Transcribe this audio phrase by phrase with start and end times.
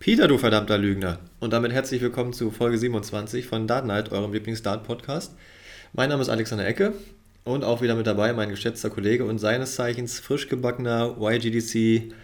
[0.00, 1.18] Peter, du verdammter Lügner.
[1.40, 5.34] Und damit herzlich willkommen zu Folge 27 von Dart Night, eurem Lieblings-Dart-Podcast.
[5.92, 6.94] Mein Name ist Alexander Ecke
[7.44, 12.14] und auch wieder mit dabei mein geschätzter Kollege und seines Zeichens frisch gebackener YGDC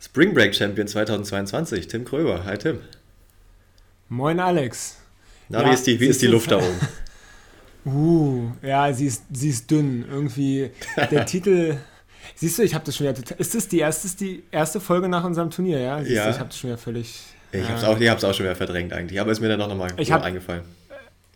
[0.00, 2.44] Spring Break Champion 2022, Tim Kröber.
[2.44, 2.78] Hi Tim.
[4.08, 4.98] Moin Alex.
[5.48, 6.58] Na, ja, wie ist die, wie ist die Luft da
[7.84, 7.92] oben?
[7.92, 10.04] Uh, ja, sie ist, sie ist dünn.
[10.08, 10.70] Irgendwie
[11.10, 11.78] der Titel.
[12.34, 13.38] Siehst du, ich habe das schon wieder.
[13.38, 15.98] Ist das die erste, die erste Folge nach unserem Turnier, ja?
[15.98, 16.24] Siehst ja.
[16.24, 17.22] Du, ich habe das schon wieder völlig.
[17.52, 19.68] Ich habe es auch, ich auch schon wieder verdrängt eigentlich, aber ist mir dann auch
[19.68, 20.62] nochmal hab, eingefallen.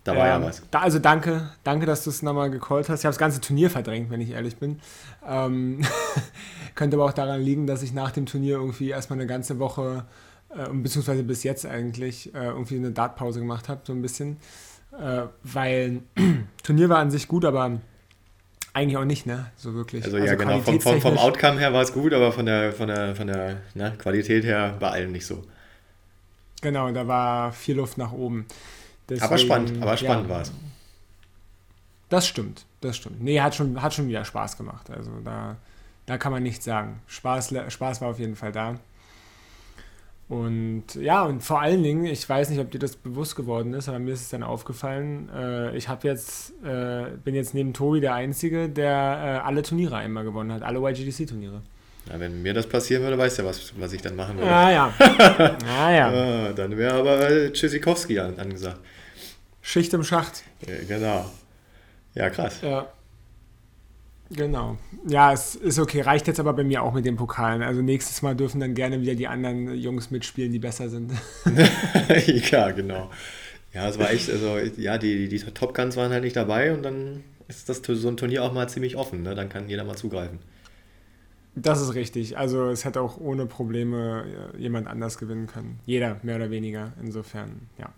[0.04, 0.62] Da war ähm, ja was.
[0.70, 3.00] Da, also danke, danke, dass du es nochmal gecallt hast.
[3.00, 4.80] Ich habe das ganze Turnier verdrängt, wenn ich ehrlich bin.
[5.26, 5.82] Ähm,
[6.74, 10.04] könnte aber auch daran liegen, dass ich nach dem Turnier irgendwie erstmal eine ganze Woche,
[10.54, 14.38] äh, beziehungsweise bis jetzt eigentlich, äh, irgendwie eine Dartpause gemacht habe, so ein bisschen
[14.98, 16.02] äh, weil
[16.62, 17.80] Turnier war an sich gut, aber
[18.72, 19.50] eigentlich auch nicht, ne?
[19.56, 20.04] So wirklich.
[20.04, 22.72] Also, also ja, genau, vom, vom, vom Outcome her war es gut, aber von der,
[22.72, 25.44] von der, von der ne, Qualität her bei allen nicht so.
[26.62, 28.46] Genau, da war viel Luft nach oben.
[29.08, 30.52] Deswegen, aber spannend, aber spannend ja, war es.
[32.08, 33.22] Das stimmt, das stimmt.
[33.22, 34.90] Nee, hat schon, hat schon wieder Spaß gemacht.
[34.90, 35.56] Also da,
[36.06, 37.00] da kann man nichts sagen.
[37.06, 38.78] Spaß, Spaß war auf jeden Fall da.
[40.30, 43.88] Und ja, und vor allen Dingen, ich weiß nicht, ob dir das bewusst geworden ist,
[43.88, 48.00] aber mir ist es dann aufgefallen, äh, ich habe jetzt, äh, bin jetzt neben Tobi
[48.00, 48.92] der Einzige, der
[49.42, 51.62] äh, alle Turniere einmal gewonnen hat, alle YGDC-Turniere.
[52.08, 54.52] Ja, wenn mir das passieren würde, weißt du ja, was, was ich dann machen würde.
[54.52, 54.94] Ah ja.
[55.66, 56.12] ah, ja.
[56.12, 58.78] ja dann wäre aber äh, Tschüssikowski angesagt.
[59.62, 60.44] Schicht im Schacht.
[60.64, 61.28] Ja, genau.
[62.14, 62.60] Ja, krass.
[62.62, 62.86] Ja.
[64.30, 64.76] Genau.
[65.08, 66.02] Ja, es ist okay.
[66.02, 67.62] Reicht jetzt aber bei mir auch mit den Pokalen.
[67.62, 71.12] Also nächstes Mal dürfen dann gerne wieder die anderen Jungs mitspielen, die besser sind.
[72.50, 73.10] ja, genau.
[73.74, 76.82] Ja, es war echt, also ja, die, die Top Guns waren halt nicht dabei und
[76.82, 79.22] dann ist das so ein Turnier auch mal ziemlich offen.
[79.22, 79.34] Ne?
[79.34, 80.38] Dann kann jeder mal zugreifen.
[81.56, 82.38] Das ist richtig.
[82.38, 85.80] Also es hätte auch ohne Probleme äh, jemand anders gewinnen können.
[85.86, 86.92] Jeder, mehr oder weniger.
[87.02, 87.92] Insofern, ja.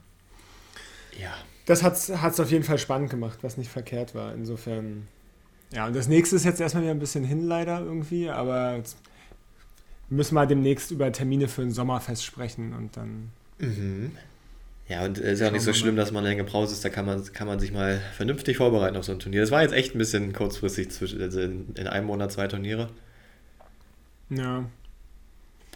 [1.20, 1.34] Ja.
[1.66, 4.34] Das hat es auf jeden Fall spannend gemacht, was nicht verkehrt war.
[4.34, 5.06] Insofern
[5.73, 8.97] ja, und das nächste ist jetzt erstmal wieder ein bisschen hin, leider irgendwie, aber jetzt
[10.10, 13.31] müssen wir demnächst über Termine für ein Sommerfest sprechen und dann.
[13.59, 14.12] Mhm.
[14.88, 16.91] Ja, und es ist ja auch nicht so schlimm, dass man länger Pause ist, da
[16.91, 19.41] kann man, kann man sich mal vernünftig vorbereiten auf so ein Turnier.
[19.41, 22.91] Das war jetzt echt ein bisschen kurzfristig, zwischen, also in, in einem Monat zwei Turniere.
[24.28, 24.65] Ja.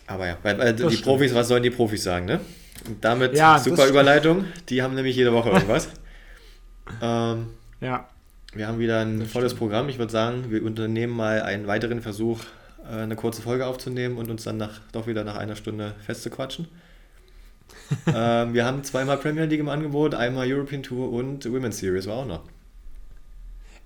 [0.06, 1.02] Aber ja, weil, weil die stimmt.
[1.02, 2.40] Profis, was sollen die Profis sagen, ne?
[2.86, 5.88] Und damit ja, super Überleitung, die haben nämlich jede Woche irgendwas.
[7.02, 7.46] ähm,
[7.80, 8.08] ja.
[8.56, 9.58] Wir haben wieder ein das volles stimmt.
[9.60, 9.88] Programm.
[9.88, 12.40] Ich würde sagen, wir unternehmen mal einen weiteren Versuch,
[12.90, 16.68] äh, eine kurze Folge aufzunehmen und uns dann nach, doch wieder nach einer Stunde festzuquatschen.
[18.14, 22.16] ähm, wir haben zweimal Premier League im Angebot, einmal European Tour und Women's Series war
[22.16, 22.42] auch noch.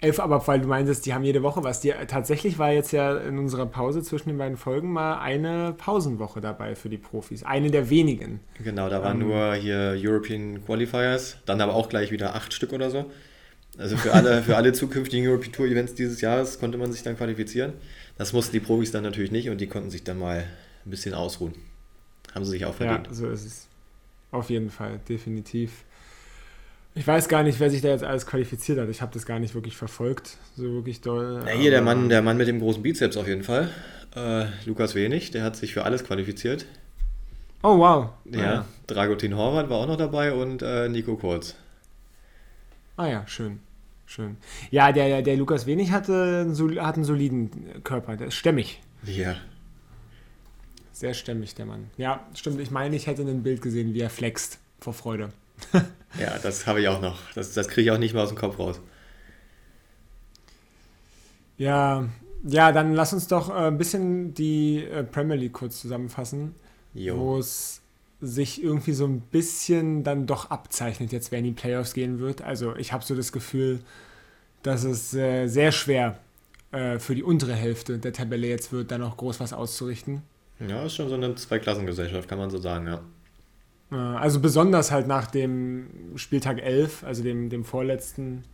[0.03, 1.81] Elf, aber weil du meinst, die haben jede Woche was.
[1.81, 6.41] Die, tatsächlich war jetzt ja in unserer Pause zwischen den beiden Folgen mal eine Pausenwoche
[6.41, 7.43] dabei für die Profis.
[7.43, 8.41] Eine der wenigen.
[8.65, 12.73] Genau, da waren ähm, nur hier European Qualifiers, dann aber auch gleich wieder acht Stück
[12.73, 13.11] oder so.
[13.81, 17.17] Also für alle, für alle zukünftigen European Tour Events dieses Jahres konnte man sich dann
[17.17, 17.73] qualifizieren.
[18.19, 20.45] Das mussten die Profis dann natürlich nicht und die konnten sich dann mal
[20.85, 21.55] ein bisschen ausruhen.
[22.35, 23.07] Haben sie sich auch verdient.
[23.07, 23.67] Ja, so ist es.
[24.31, 25.85] Auf jeden Fall, definitiv.
[26.95, 28.89] Ich weiß gar nicht, wer sich da jetzt alles qualifiziert hat.
[28.91, 31.43] Ich habe das gar nicht wirklich verfolgt, so wirklich doll.
[31.47, 33.71] Ja, hier der Mann, der Mann mit dem großen Bizeps auf jeden Fall.
[34.15, 36.67] Äh, Lukas Wenig, der hat sich für alles qualifiziert.
[37.63, 38.11] Oh wow.
[38.25, 38.65] Ja, ja.
[38.87, 41.55] Dragutin Horvath war auch noch dabei und äh, Nico Kurz.
[42.97, 43.61] Ah ja, schön.
[44.11, 44.39] Schön.
[44.73, 46.41] Ja, der, der Lukas Wenig hatte
[46.81, 48.17] hat einen soliden Körper.
[48.17, 48.83] Der ist stämmig.
[49.05, 49.37] Ja.
[50.91, 51.91] Sehr stämmig, der Mann.
[51.97, 52.59] Ja, stimmt.
[52.59, 55.29] Ich meine, ich hätte ein Bild gesehen, wie er flext vor Freude.
[56.19, 57.21] ja, das habe ich auch noch.
[57.37, 58.81] Das, das kriege ich auch nicht mehr aus dem Kopf raus.
[61.57, 62.09] Ja,
[62.43, 66.57] ja, dann lass uns doch äh, ein bisschen die äh, Premier League kurz zusammenfassen.
[66.95, 67.80] Wo es
[68.21, 72.43] sich irgendwie so ein bisschen dann doch abzeichnet, jetzt wer in die Playoffs gehen wird.
[72.43, 73.81] Also ich habe so das Gefühl,
[74.63, 76.19] dass es äh, sehr schwer
[76.73, 80.23] äh, für die untere Hälfte der Tabelle jetzt wird, da noch groß was auszurichten.
[80.69, 83.01] Ja, ist schon so eine Zweiklassengesellschaft, kann man so sagen, ja.
[83.91, 88.45] Also besonders halt nach dem Spieltag 11, also dem, dem vorletzten,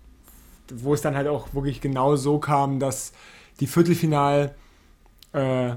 [0.73, 3.13] wo es dann halt auch wirklich genau so kam, dass
[3.61, 4.55] die Viertelfinal
[5.33, 5.75] äh,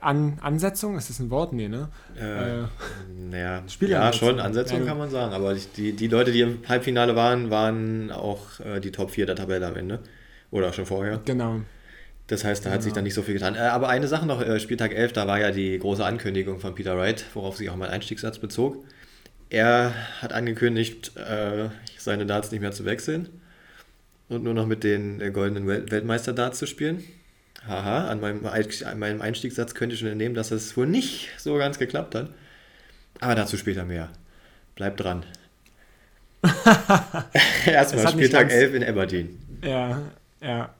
[0.00, 1.52] an Ansetzung, ist das ein Wort?
[1.52, 1.88] Nee, ne?
[2.16, 2.64] Äh, äh,
[3.30, 5.32] naja, ja, schon, Ansetzung ja, kann man sagen.
[5.32, 9.36] Aber die, die Leute, die im Halbfinale waren, waren auch äh, die Top 4 der
[9.36, 10.00] Tabelle am Ende.
[10.50, 11.20] Oder schon vorher.
[11.24, 11.60] Genau.
[12.28, 12.74] Das heißt, da genau.
[12.74, 12.96] hat sich genau.
[12.96, 13.54] dann nicht so viel getan.
[13.56, 16.74] Äh, aber eine Sache noch, äh, Spieltag 11, da war ja die große Ankündigung von
[16.74, 18.84] Peter Wright, worauf sich auch mein Einstiegssatz bezog.
[19.50, 23.28] Er hat angekündigt, äh, seine Darts nicht mehr zu wechseln
[24.28, 27.02] und nur noch mit den goldenen Weltmeister-Darts zu spielen.
[27.68, 31.56] Haha, an meinem, an meinem Einstiegssatz könnte ich schon entnehmen, dass es wohl nicht so
[31.56, 32.30] ganz geklappt hat.
[33.20, 34.08] Aber dazu später mehr.
[34.74, 35.24] Bleibt dran.
[37.66, 39.38] Erstmal Spieltag 11 in Aberdeen.
[39.62, 40.02] Ja,
[40.40, 40.74] ja,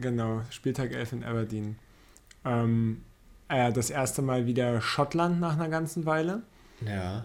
[0.00, 0.42] genau.
[0.50, 1.76] Spieltag 11 in Aberdeen.
[2.44, 3.02] Ähm,
[3.48, 6.42] äh, das erste Mal wieder Schottland nach einer ganzen Weile.
[6.86, 7.24] Ja.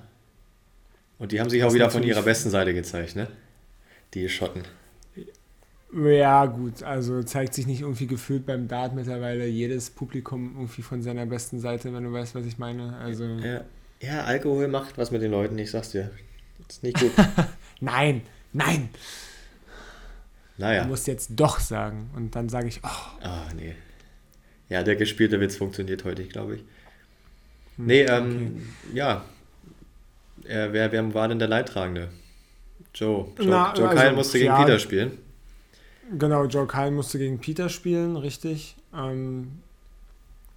[1.20, 3.28] Und die haben sich auch wieder von ihrer besten Seite gezeigt, ne?
[4.14, 4.64] Die Schotten.
[5.96, 11.04] Ja, gut, also zeigt sich nicht irgendwie gefühlt beim Dart mittlerweile jedes Publikum irgendwie von
[11.04, 12.98] seiner besten Seite, wenn du weißt, was ich meine.
[12.98, 13.62] Also ja,
[14.02, 16.10] ja Alkohol macht was mit den Leuten, ich sag's dir.
[16.68, 17.12] Das ist nicht gut.
[17.80, 18.22] nein,
[18.54, 18.90] nein.
[20.58, 20.84] Naja.
[20.84, 22.10] Du musst jetzt doch sagen.
[22.16, 23.22] Und dann sage ich, oh.
[23.22, 23.76] Ah, nee.
[24.70, 26.62] Ja, der gespielte Witz funktioniert heute, glaube ich.
[27.78, 28.98] Hm, nee, ähm, okay.
[28.98, 29.26] ja.
[30.46, 32.10] Äh, wer, wer war denn der Leidtragende?
[32.94, 33.28] Joe.
[33.38, 35.18] Joe, Na, Joe also, Kyle musste gegen ja, Peter spielen.
[36.12, 38.76] Genau, Joe Kyle musste gegen Peter spielen, richtig.
[38.94, 39.60] Ähm,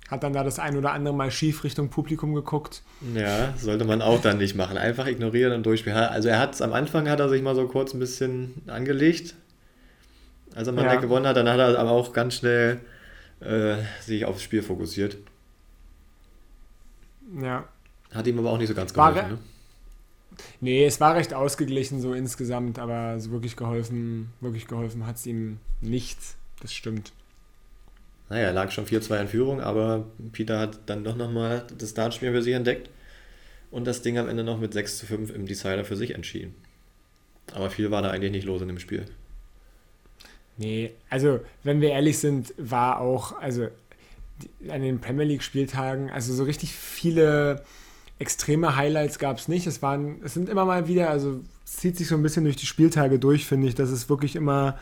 [0.09, 2.83] hat dann da das ein oder andere Mal schief Richtung Publikum geguckt.
[3.15, 4.77] Ja, sollte man auch dann nicht machen.
[4.77, 5.99] Einfach ignorieren und durchspielen.
[5.99, 9.35] Also er hat am Anfang hat er sich mal so kurz ein bisschen angelegt.
[10.55, 10.95] Als er mal ja.
[10.97, 12.81] gewonnen hat, dann hat er aber auch ganz schnell
[13.41, 15.17] äh, sich aufs Spiel fokussiert.
[17.41, 17.65] Ja.
[18.15, 19.39] Hat ihm aber auch nicht so ganz geholfen, ne?
[20.61, 25.27] Nee, es war recht ausgeglichen so insgesamt, aber so wirklich geholfen, wirklich geholfen hat es
[25.27, 26.19] ihm nicht.
[26.61, 27.13] Das stimmt.
[28.29, 32.33] Naja, er lag schon 4-2 in Führung, aber Peter hat dann doch nochmal das Dartspiel
[32.33, 32.91] für sich entdeckt
[33.71, 36.55] und das Ding am Ende noch mit 6 zu 5 im Decider für sich entschieden.
[37.55, 39.07] Aber viel war da eigentlich nicht los in dem Spiel.
[40.57, 43.69] Nee, also wenn wir ehrlich sind, war auch, also
[44.69, 47.63] an den Premier League Spieltagen, also so richtig viele
[48.19, 49.67] extreme Highlights gab es nicht.
[49.67, 52.57] Es waren, es sind immer mal wieder, also es zieht sich so ein bisschen durch
[52.57, 54.79] die Spieltage durch, finde ich, dass es wirklich immer,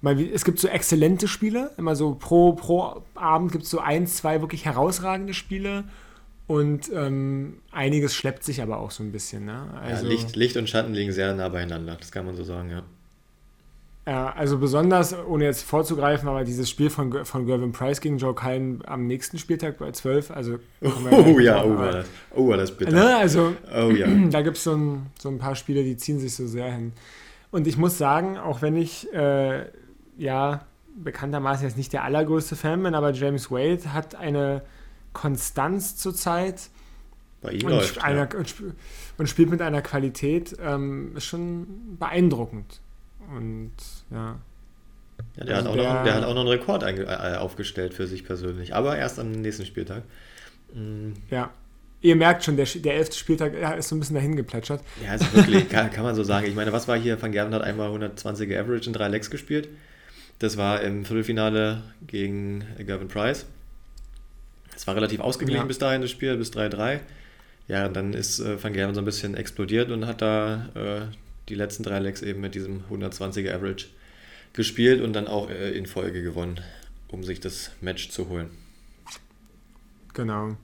[0.00, 4.06] mal, es gibt so exzellente Spiele, immer so pro, pro Abend gibt es so ein,
[4.06, 5.84] zwei wirklich herausragende Spiele
[6.46, 9.44] und ähm, einiges schleppt sich aber auch so ein bisschen.
[9.44, 9.70] Ne?
[9.80, 12.70] Also, ja, Licht, Licht und Schatten liegen sehr nah beieinander, das kann man so sagen,
[12.70, 12.82] ja.
[14.04, 18.34] Ja, also besonders, ohne jetzt vorzugreifen, aber dieses Spiel von, von Gervin Price gegen Joe
[18.34, 20.58] Cullen am nächsten Spieltag bei 12, also...
[20.80, 22.90] Oh ja, oh, war das, oh, war das bitter.
[22.90, 24.08] Ne, also, oh, ja.
[24.30, 26.92] da gibt es so ein, so ein paar Spiele, die ziehen sich so sehr hin.
[27.52, 29.66] Und ich muss sagen, auch wenn ich, äh,
[30.18, 30.66] ja,
[30.96, 34.62] bekanntermaßen jetzt nicht der allergrößte Fan bin, aber James Wade hat eine
[35.12, 36.70] Konstanz zurzeit.
[37.40, 38.38] Bei ihm und, läuft, einer, ja.
[38.38, 38.54] und,
[39.18, 42.80] und, spielt mit einer Qualität, ähm, ist schon beeindruckend.
[43.34, 43.72] Und
[44.10, 44.38] ja.
[45.36, 47.94] ja der, also hat auch der, noch, der hat auch noch einen Rekord äh, aufgestellt
[47.94, 50.02] für sich persönlich, aber erst am nächsten Spieltag.
[50.74, 51.14] Mhm.
[51.30, 51.50] Ja.
[52.00, 54.82] Ihr merkt schon, der, der elfte Spieltag ja, ist so ein bisschen dahin geplätschert.
[55.04, 56.48] Ja, also wirklich, kann, kann, man so sagen.
[56.48, 57.20] Ich meine, was war hier?
[57.22, 59.68] Van Gerven hat einmal 120er Average in drei Legs gespielt.
[60.40, 63.46] Das war im Viertelfinale gegen Gavin Price.
[64.74, 65.66] Es war relativ ausgeglichen ja.
[65.66, 66.98] bis dahin, das Spiel, bis 3-3.
[67.68, 71.00] Ja, und dann ist äh, Van Gerven so ein bisschen explodiert und hat da äh,
[71.48, 73.86] die letzten drei Legs eben mit diesem 120er Average
[74.52, 76.60] gespielt und dann auch äh, in Folge gewonnen,
[77.08, 78.50] um sich das Match zu holen.
[80.14, 80.56] Genau.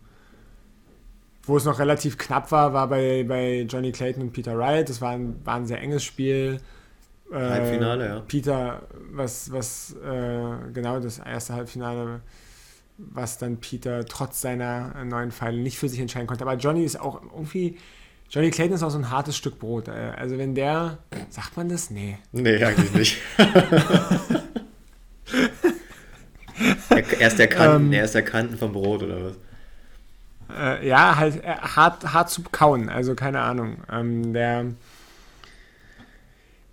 [1.42, 4.88] Wo es noch relativ knapp war, war bei, bei Johnny Clayton und Peter Wright.
[4.88, 6.60] Das war ein, war ein sehr enges Spiel.
[7.32, 8.20] Äh, Halbfinale, ja.
[8.20, 12.20] Peter, was, was äh, genau das erste Halbfinale,
[12.98, 16.44] was dann Peter trotz seiner neuen Pfeile nicht für sich entscheiden konnte.
[16.44, 17.78] Aber Johnny ist auch irgendwie
[18.30, 19.88] Johnny Clayton ist auch so ein hartes Stück Brot.
[19.88, 20.98] Äh, also wenn der,
[21.30, 21.90] sagt man das?
[21.90, 22.18] Nee.
[22.32, 23.18] Nee, eigentlich nicht.
[26.90, 29.34] er, ist der Kanten, ähm, er ist der Kanten vom Brot oder was?
[30.56, 33.78] Äh, ja, halt äh, hart, hart zu kauen, also keine Ahnung.
[33.90, 34.66] Ähm, der,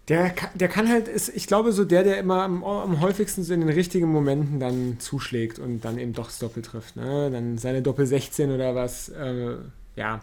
[0.10, 3.54] der, der kann halt, ist, ich glaube, so der, der immer am, am häufigsten so
[3.54, 6.96] in den richtigen Momenten dann zuschlägt und dann eben doch das Doppel trifft.
[6.98, 7.30] Ne?
[7.32, 9.56] Dann seine Doppel 16 oder was, äh,
[9.96, 10.22] ja,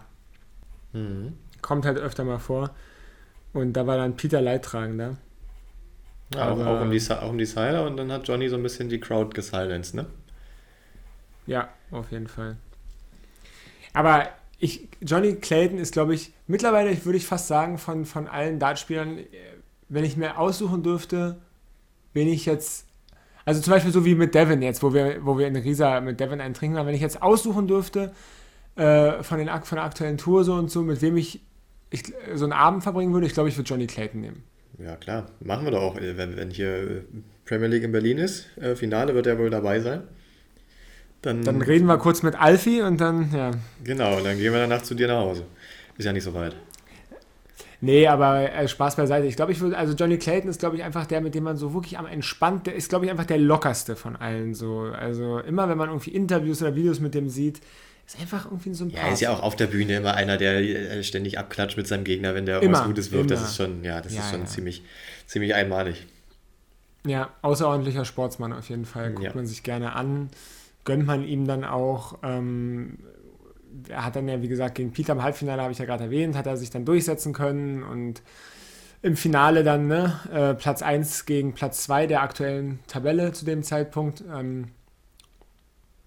[0.93, 1.33] Mhm.
[1.61, 2.71] Kommt halt öfter mal vor.
[3.53, 5.17] Und da war dann Peter Leidtragender.
[6.33, 8.63] Ja, auch, auch, um die, auch um die Siler und dann hat Johnny so ein
[8.63, 10.07] bisschen die Crowd gesilenced, ne?
[11.45, 12.57] Ja, auf jeden Fall.
[13.93, 18.59] Aber ich, Johnny Clayton ist, glaube ich, mittlerweile würde ich fast sagen, von, von allen
[18.59, 19.19] Dartspielern,
[19.89, 21.37] wenn ich mir aussuchen dürfte,
[22.13, 22.87] bin ich jetzt,
[23.45, 26.19] also zum Beispiel so wie mit Devin jetzt, wo wir, wo wir in Risa mit
[26.19, 28.13] Devin einen trinken haben, wenn ich jetzt aussuchen dürfte,
[28.75, 31.41] äh, von, den, von der aktuellen Tour so und so, mit wem ich,
[31.89, 32.03] ich
[32.33, 34.43] so einen Abend verbringen würde, ich glaube, ich würde Johnny Clayton nehmen.
[34.79, 35.27] Ja, klar.
[35.39, 35.95] Machen wir doch auch.
[35.95, 37.01] Wenn, wenn hier äh,
[37.45, 40.03] Premier League in Berlin ist, äh, Finale wird er wohl dabei sein.
[41.21, 43.51] Dann, dann reden wir kurz mit Alfie und dann, ja.
[43.83, 45.45] Genau, dann gehen wir danach zu dir nach Hause.
[45.97, 46.55] Ist ja nicht so weit.
[47.79, 49.27] Nee, aber äh, Spaß beiseite.
[49.27, 51.57] Ich glaube, ich würde, also Johnny Clayton ist, glaube ich, einfach der, mit dem man
[51.57, 54.79] so wirklich am entspannt, der ist, glaube ich, einfach der lockerste von allen so.
[54.97, 57.61] Also immer, wenn man irgendwie Interviews oder Videos mit dem sieht,
[58.05, 58.97] ist einfach irgendwie ein Sympath.
[58.97, 61.87] Ja, er ist ja auch auf der Bühne immer einer, der äh, ständig abklatscht mit
[61.87, 63.31] seinem Gegner, wenn der immer, Gutes wirft.
[63.31, 63.39] Immer.
[63.39, 64.45] Das ist schon, ja, das ja, ist schon ja.
[64.45, 64.83] ziemlich,
[65.25, 66.05] ziemlich einmalig.
[67.05, 69.11] Ja, außerordentlicher Sportsmann auf jeden Fall.
[69.11, 69.31] Guckt ja.
[69.33, 70.29] man sich gerne an.
[70.85, 72.19] Gönnt man ihm dann auch.
[72.23, 72.99] Ähm,
[73.89, 76.35] er hat dann ja, wie gesagt, gegen Peter im Halbfinale, habe ich ja gerade erwähnt,
[76.35, 78.21] hat er sich dann durchsetzen können und
[79.01, 83.63] im Finale dann ne, äh, Platz 1 gegen Platz 2 der aktuellen Tabelle zu dem
[83.63, 84.23] Zeitpunkt.
[84.33, 84.69] Ähm,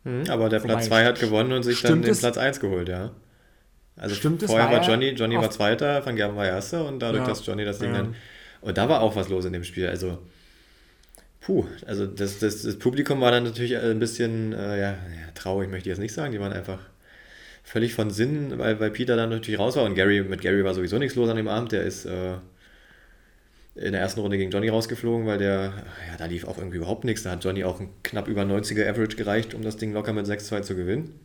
[0.07, 2.21] hm, aber der Platz 2 hat gewonnen und sich dann den es?
[2.21, 3.11] Platz 1 geholt, ja.
[3.97, 7.23] Also Stimmt vorher war, war Johnny, Johnny war Zweiter, Van Gerben war Erster und dadurch,
[7.23, 7.99] ja, dass Johnny das Ding ja.
[7.99, 8.15] dann.
[8.61, 9.89] Und da war auch was los in dem Spiel.
[9.89, 10.19] Also,
[11.41, 14.97] puh, also das, das, das Publikum war dann natürlich ein bisschen äh, ja, ja,
[15.35, 16.31] traurig, möchte ich jetzt nicht sagen.
[16.31, 16.79] Die waren einfach
[17.65, 20.75] völlig von Sinn, weil, weil Peter dann natürlich raus war und Gary, mit Gary war
[20.75, 21.73] sowieso nichts los an dem Abend.
[21.73, 22.35] Der ist äh,
[23.77, 25.73] in der ersten Runde gegen Johnny rausgeflogen, weil der,
[26.09, 27.23] ja, da lief auch irgendwie überhaupt nichts.
[27.23, 30.27] Da hat Johnny auch ein knapp über 90er Average gereicht, um das Ding locker mit
[30.27, 31.21] 6-2 zu gewinnen.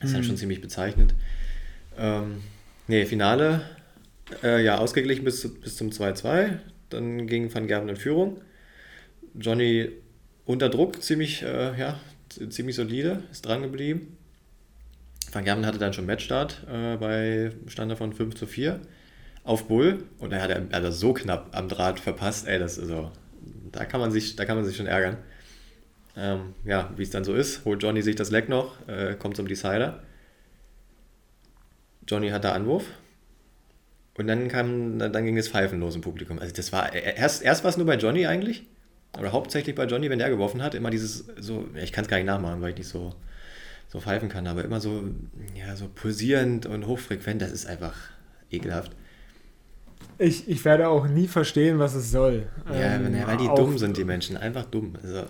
[0.00, 0.14] Das ist mhm.
[0.16, 1.14] dann schon ziemlich bezeichnend.
[1.98, 2.42] Ähm,
[2.88, 3.62] nee, Finale,
[4.42, 6.58] äh, ja, ausgeglichen bis, bis zum 2-2.
[6.88, 8.40] Dann ging Van Gerven in Führung.
[9.34, 9.90] Johnny
[10.46, 12.00] unter Druck, ziemlich, äh, ja,
[12.48, 14.16] ziemlich solide, ist dran geblieben.
[15.30, 18.80] Van Gerven hatte dann schon Matchstart äh, bei Stand von 5 zu 4
[19.44, 22.88] auf Bull und er hat er also so knapp am Draht verpasst, ey, das ist
[22.88, 23.10] so,
[23.72, 25.18] da kann man sich, da kann man sich schon ärgern.
[26.16, 29.36] Ähm, ja, wie es dann so ist, holt Johnny sich das Leck noch, äh, kommt
[29.36, 30.02] zum Decider.
[32.06, 32.84] Johnny hat da Anwurf.
[34.18, 36.38] Und dann kam, dann ging es Pfeifen los im Publikum.
[36.38, 38.66] Also das war, erst, erst war es nur bei Johnny eigentlich,
[39.18, 42.18] oder hauptsächlich bei Johnny, wenn der geworfen hat, immer dieses so, ich kann es gar
[42.18, 43.14] nicht nachmachen, weil ich nicht so,
[43.88, 45.04] so pfeifen kann, aber immer so,
[45.54, 47.94] ja, so pulsierend und hochfrequent, das ist einfach
[48.50, 48.92] ekelhaft.
[50.18, 52.46] Ich, ich werde auch nie verstehen, was es soll.
[52.68, 54.36] Ja, ähm, weil die auch, dumm sind, die Menschen.
[54.36, 54.94] Einfach dumm.
[55.02, 55.24] Also,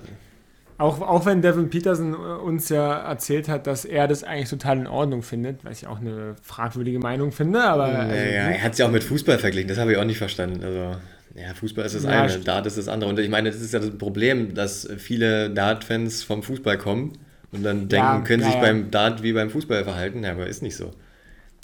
[0.78, 4.86] auch, auch wenn Devin Peterson uns ja erzählt hat, dass er das eigentlich total in
[4.86, 7.88] Ordnung findet, was ich auch eine fragwürdige Meinung finde, aber.
[7.88, 10.18] Ja, also, er hat es ja auch mit Fußball verglichen, das habe ich auch nicht
[10.18, 10.62] verstanden.
[10.64, 10.96] Also,
[11.34, 13.08] ja, Fußball ist das ja, eine, Dart ist das andere.
[13.10, 17.18] Und ich meine, das ist ja das Problem, dass viele Dart-Fans vom Fußball kommen
[17.52, 20.24] und dann denken, ja, können ja, sich beim Dart wie beim Fußball verhalten.
[20.24, 20.90] Ja, aber ist nicht so.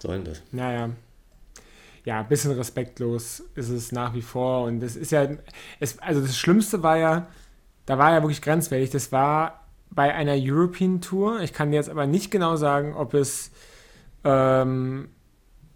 [0.00, 0.42] Sollen das.
[0.52, 0.90] Naja
[2.08, 4.64] ja, ein bisschen respektlos ist es nach wie vor.
[4.64, 5.28] Und das ist ja,
[5.78, 7.26] es, also das Schlimmste war ja,
[7.84, 8.88] da war ja wirklich grenzwertig.
[8.88, 11.40] Das war bei einer European Tour.
[11.40, 13.50] Ich kann jetzt aber nicht genau sagen, ob es,
[14.24, 15.10] ähm,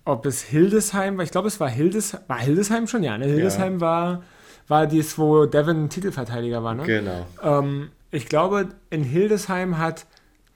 [0.06, 1.24] ob es Hildesheim war.
[1.24, 2.22] Ich glaube, es war Hildesheim.
[2.28, 3.02] War Hildesheim schon?
[3.02, 3.26] Ja, ne?
[3.26, 3.80] Hildesheim ja.
[3.82, 4.22] war,
[4.68, 6.84] war dies, wo Devin Titelverteidiger war, ne?
[6.84, 7.26] Genau.
[7.42, 10.06] Ähm, ich glaube, in Hildesheim hat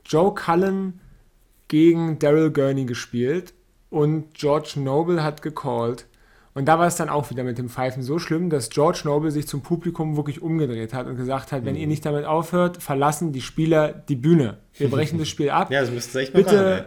[0.06, 1.00] Joe Cullen
[1.68, 3.52] gegen Daryl Gurney gespielt
[3.90, 6.06] und George Noble hat gecallt.
[6.54, 9.30] Und da war es dann auch wieder mit dem Pfeifen so schlimm, dass George Noble
[9.30, 11.66] sich zum Publikum wirklich umgedreht hat und gesagt hat, mhm.
[11.66, 14.56] wenn ihr nicht damit aufhört, verlassen die Spieler die Bühne.
[14.74, 15.70] Wir brechen das Spiel ab.
[15.70, 16.86] Ja, das müsst ihr echt bitte,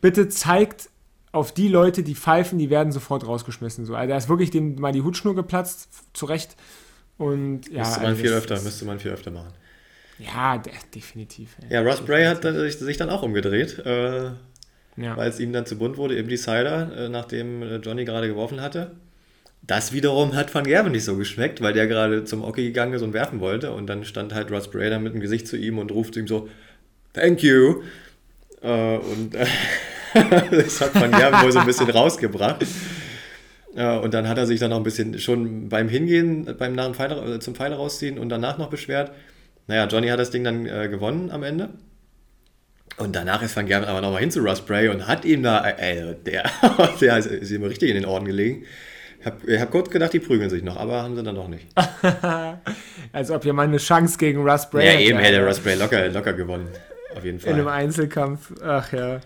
[0.00, 0.88] bitte zeigt
[1.32, 3.86] auf die Leute, die pfeifen, die werden sofort rausgeschmissen.
[3.86, 3.94] So.
[3.94, 6.56] Also da ist wirklich dem mal die Hutschnur geplatzt, zurecht.
[7.18, 9.52] Und, ja, müsste man also viel öfter, müsste man viel öfter machen.
[10.18, 11.56] Ja, de definitiv.
[11.68, 13.78] Ja, Russ Bray hat sich dann auch umgedreht.
[13.78, 14.30] Äh,
[15.00, 15.16] ja.
[15.16, 18.60] weil es ihm dann zu bunt wurde im Decider, äh, nachdem äh, Johnny gerade geworfen
[18.60, 18.92] hatte.
[19.62, 23.02] Das wiederum hat Van Gerven nicht so geschmeckt, weil der gerade zum Hockey gegangen ist
[23.02, 23.72] und werfen wollte.
[23.72, 26.48] Und dann stand halt Russ Brader mit dem Gesicht zu ihm und ruft ihm so,
[27.12, 27.82] Thank you.
[28.62, 29.46] Äh, und äh,
[30.50, 32.64] das hat Van Gerven wohl so ein bisschen rausgebracht.
[33.74, 36.94] Äh, und dann hat er sich dann auch ein bisschen schon beim Hingehen, beim nach
[36.94, 39.12] Pfeil, äh, zum Pfeil rausziehen und danach noch beschwert.
[39.66, 41.68] Naja, Johnny hat das Ding dann gewonnen am Ende.
[43.00, 45.66] Und danach ist Van Gerven aber nochmal hin zu Russ Bray und hat ihm da,
[45.66, 46.44] ey, der,
[47.00, 48.66] der ist ihm richtig in den Orden gelegen.
[49.20, 51.66] Ich habe hab kurz gedacht, die prügeln sich noch, aber haben sie dann doch nicht.
[53.12, 56.34] Als ob jemand eine Chance gegen Russ Bray Ja, eben hätte Russ Bray locker, locker
[56.34, 56.68] gewonnen.
[57.16, 57.52] Auf jeden Fall.
[57.52, 58.52] In einem Einzelkampf.
[58.62, 59.20] Ach ja.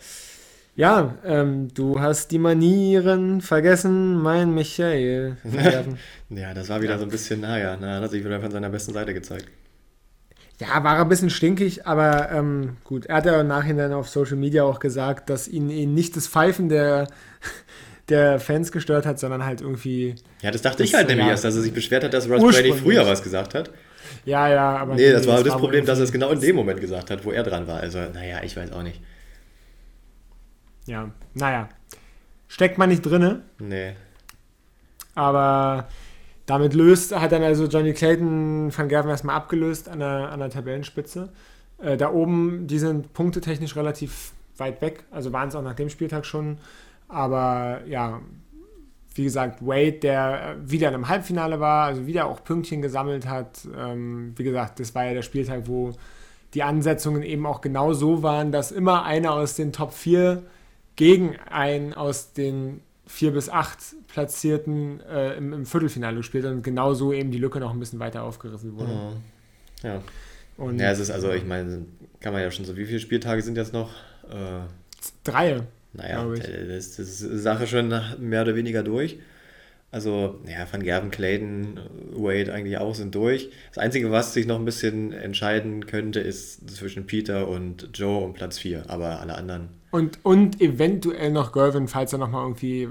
[0.77, 5.37] Ja, ähm, du hast die Manieren vergessen, mein Michael.
[6.31, 6.99] ja, das war wieder ja.
[6.99, 9.47] so ein bisschen, naja, na, hat sich wieder von seiner besten Seite gezeigt.
[10.61, 13.07] Ja, war ein bisschen stinkig, aber ähm, gut.
[13.07, 16.29] Er hat ja im Nachhinein auf Social Media auch gesagt, dass ihn, ihn nicht das
[16.29, 17.09] Pfeifen der,
[18.09, 20.15] der Fans gestört hat, sondern halt irgendwie.
[20.43, 22.29] Ja, das dachte das, ich halt nämlich ja, erst, dass er sich beschwert hat, dass
[22.29, 23.71] Russ Brady früher was gesagt hat.
[24.25, 24.95] Ja, ja, aber.
[24.95, 27.25] Nee, das war das, das Problem, dass er es genau in dem Moment gesagt hat,
[27.25, 27.81] wo er dran war.
[27.81, 29.01] Also, naja, ich weiß auch nicht.
[30.87, 31.69] Ja, naja.
[32.47, 33.43] Steckt man nicht drinne.
[33.59, 33.95] Nee.
[35.17, 35.89] Aber
[36.47, 40.51] damit löst, hat dann also Johnny Clayton Van Gerven erstmal abgelöst an der, an der
[40.51, 41.31] Tabellenspitze.
[41.79, 45.89] Äh, da oben, die sind punktetechnisch relativ weit weg, also waren es auch nach dem
[45.89, 46.59] Spieltag schon.
[47.09, 48.21] Aber ja,
[49.15, 53.67] wie gesagt, Wade, der wieder in einem Halbfinale war, also wieder auch Pünktchen gesammelt hat.
[53.77, 55.93] Ähm, wie gesagt, das war ja der Spieltag, wo
[56.53, 60.43] die Ansetzungen eben auch genau so waren, dass immer einer aus den Top 4
[60.97, 66.95] gegen einen aus den 4 bis 8 Platzierten äh, im, im, Viertelfinale gespielt und genau
[66.95, 68.93] so eben die Lücke noch ein bisschen weiter aufgerissen wurde.
[68.93, 69.17] Mhm.
[69.83, 70.03] Ja.
[70.57, 71.85] Und ja, es ist also, ich meine,
[72.21, 73.91] kann man ja schon so, wie viele Spieltage sind jetzt noch?
[74.31, 74.61] Äh,
[75.25, 75.63] Drei.
[75.93, 79.19] Naja, das, das ist Sache schon mehr oder weniger durch.
[79.91, 81.79] Also, ja, Van Gerven, Clayton,
[82.11, 83.51] Wade eigentlich auch sind durch.
[83.69, 88.35] Das Einzige, was sich noch ein bisschen entscheiden könnte, ist zwischen Peter und Joe um
[88.35, 88.91] Platz 4.
[88.91, 89.69] Aber alle anderen.
[89.95, 92.89] Und, und eventuell noch Gervin, falls er nochmal irgendwie äh,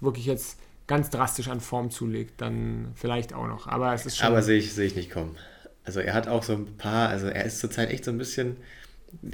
[0.00, 3.66] wirklich jetzt ganz drastisch an Form zulegt, dann vielleicht auch noch.
[3.66, 4.26] Aber es ist schon.
[4.26, 5.36] Aber sehe ich, sehe ich nicht kommen.
[5.84, 8.56] Also, er hat auch so ein paar, also er ist zurzeit echt so ein bisschen.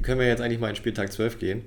[0.03, 1.65] Können wir jetzt eigentlich mal in Spieltag 12 gehen?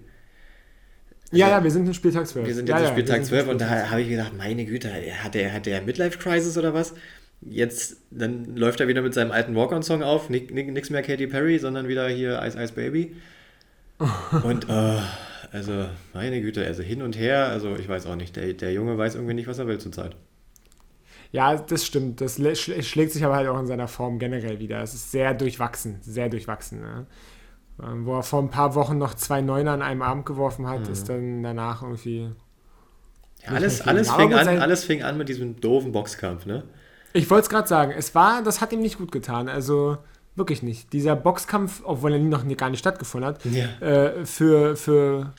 [1.32, 2.46] Also, ja, ja, wir sind in Spieltag 12.
[2.46, 4.92] Wir sind jetzt ja, in Spieltag ja, 12 und da habe ich gedacht, meine Güte,
[5.24, 6.94] hat der, hat der Midlife-Crisis oder was?
[7.40, 11.88] Jetzt, dann läuft er wieder mit seinem alten Walk-On-Song auf, nichts mehr Katy Perry, sondern
[11.88, 13.16] wieder hier Ice Ice Baby.
[14.44, 15.00] Und, uh,
[15.52, 18.98] also, meine Güte, also hin und her, also ich weiß auch nicht, der, der Junge
[18.98, 20.16] weiß irgendwie nicht, was er will zurzeit.
[21.32, 22.22] Ja, das stimmt.
[22.22, 24.82] Das schlägt sich aber halt auch in seiner Form generell wieder.
[24.82, 26.82] Es ist sehr durchwachsen, sehr durchwachsen.
[26.82, 27.06] Ne?
[27.78, 30.92] Wo er vor ein paar Wochen noch zwei Neuner an einem Abend geworfen hat, mhm.
[30.92, 32.32] ist dann danach irgendwie.
[33.44, 36.64] Ja, alles, alles, fing an, alles fing an mit diesem doofen Boxkampf, ne?
[37.14, 39.48] Ich wollte es gerade sagen, es war, das hat ihm nicht gut getan.
[39.48, 39.98] Also
[40.38, 40.94] wirklich nicht.
[40.94, 43.66] Dieser Boxkampf, obwohl er noch gar nicht stattgefunden hat, ja.
[43.80, 45.34] äh, für, für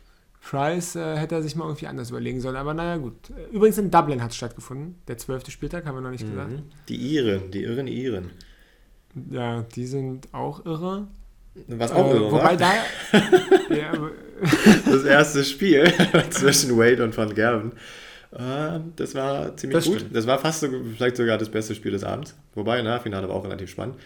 [0.49, 2.57] Price äh, hätte er sich mal irgendwie anders überlegen sollen.
[2.57, 3.15] Aber naja, gut.
[3.53, 4.97] Übrigens in Dublin hat es stattgefunden.
[5.07, 6.31] Der zwölfte Spieltag, haben wir noch nicht mhm.
[6.31, 6.63] gesagt.
[6.89, 8.31] Die Iren, die irren Iren.
[9.31, 11.09] Ja, die sind auch irre.
[11.67, 12.57] Was auch äh, irre Wobei war.
[12.57, 13.75] da.
[13.75, 13.93] ja,
[14.87, 15.93] das erste Spiel
[16.31, 17.73] zwischen Wade und Van Gerven.
[18.33, 19.97] Äh, das war ziemlich das gut.
[20.01, 20.17] Stimmt.
[20.17, 22.35] Das war fast so, vielleicht sogar das beste Spiel des Abends.
[22.55, 23.97] Wobei, na, Finale war auch relativ spannend.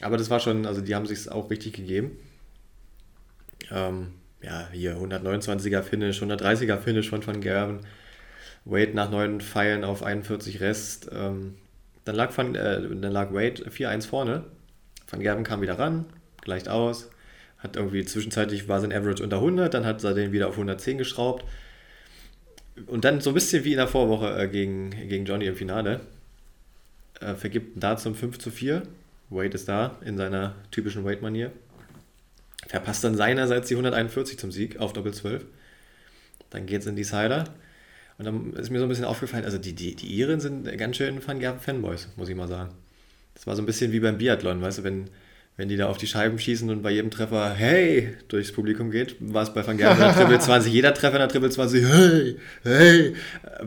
[0.00, 2.18] Aber das war schon, also die haben sich auch richtig gegeben.
[3.70, 4.08] Ähm,
[4.42, 7.80] ja, hier 129er Finish, 130er Finish von Van Gerven.
[8.64, 11.10] Wade nach neun Pfeilen auf 41 Rest.
[11.12, 11.54] Ähm,
[12.04, 14.44] dann, lag Van, äh, dann lag Wade 4-1 vorne.
[15.10, 16.04] Van Gerven kam wieder ran,
[16.42, 17.10] gleicht aus.
[17.58, 20.98] Hat irgendwie zwischenzeitlich war sein Average unter 100, dann hat er den wieder auf 110
[20.98, 21.44] geschraubt.
[22.86, 26.00] Und dann so ein bisschen wie in der Vorwoche äh, gegen, gegen Johnny im Finale.
[27.20, 28.82] Äh, vergibt da zum 5 zu 4.
[29.30, 31.52] Wade ist da in seiner typischen Wade-Manier.
[32.66, 35.44] Verpasst dann seinerseits die 141 zum Sieg auf Doppel 12.
[36.50, 37.44] Dann geht es in die Cider.
[38.18, 40.96] Und dann ist mir so ein bisschen aufgefallen, also die, die, die Iren sind ganz
[40.96, 42.74] schön Fanboys, muss ich mal sagen.
[43.34, 45.08] Das war so ein bisschen wie beim Biathlon, weißt du, wenn,
[45.56, 49.14] wenn die da auf die Scheiben schießen und bei jedem Treffer hey durchs Publikum geht,
[49.20, 51.84] war es bei Van Gerven in der Triple 20, jeder Treffer in der Triple 20,
[51.84, 53.14] hey, hey.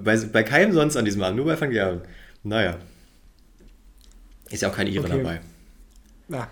[0.03, 2.01] Bei, bei keinem sonst an diesem Abend, nur bei Van Gerven.
[2.43, 2.77] Naja.
[4.49, 5.17] Ist ja auch kein Ire okay.
[5.17, 5.41] dabei.
[6.31, 6.47] Na,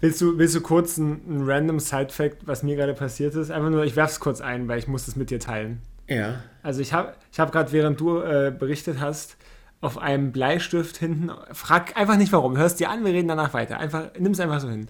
[0.00, 3.50] Willst du, willst du kurz ein, ein random Side-Fact, was mir gerade passiert ist?
[3.50, 5.80] Einfach nur, ich werfe es kurz ein, weil ich muss es mit dir teilen.
[6.06, 6.42] Ja.
[6.62, 9.36] Also ich habe ich hab gerade, während du äh, berichtet hast,
[9.80, 13.78] auf einem Bleistift hinten, frag einfach nicht warum, hörst dir an, wir reden danach weiter.
[13.78, 14.88] Einfach, nimm es einfach so hin.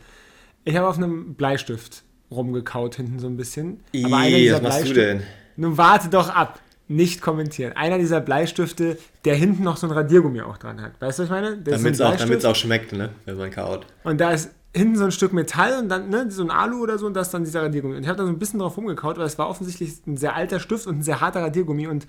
[0.64, 3.80] Ich habe auf einem Bleistift rumgekaut hinten so ein bisschen.
[3.94, 5.22] Ii, aber einer dieser was machst du denn?
[5.56, 6.60] Nun warte doch ab.
[6.88, 7.72] Nicht kommentieren.
[7.72, 10.92] Einer dieser Bleistifte, der hinten noch so ein Radiergummi auch dran hat.
[11.00, 11.56] Weißt du, was ich meine?
[11.58, 13.10] Damit es auch, auch schmeckt, ne?
[13.24, 13.86] Wenn man kaut.
[14.04, 16.98] Und da ist hinten so ein Stück Metall und dann ne, so ein Alu oder
[16.98, 17.96] so und das ist dann dieser Radiergummi.
[17.96, 20.36] Und ich habe da so ein bisschen drauf rumgekaut, weil es war offensichtlich ein sehr
[20.36, 22.06] alter Stift und ein sehr harter Radiergummi und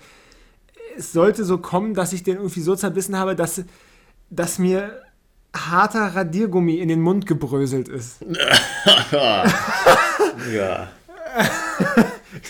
[0.98, 3.64] es sollte so kommen, dass ich den irgendwie so zerbissen habe, dass,
[4.30, 5.02] dass mir
[5.56, 8.20] harter Radiergummi in den Mund gebröselt ist.
[9.12, 9.46] ja.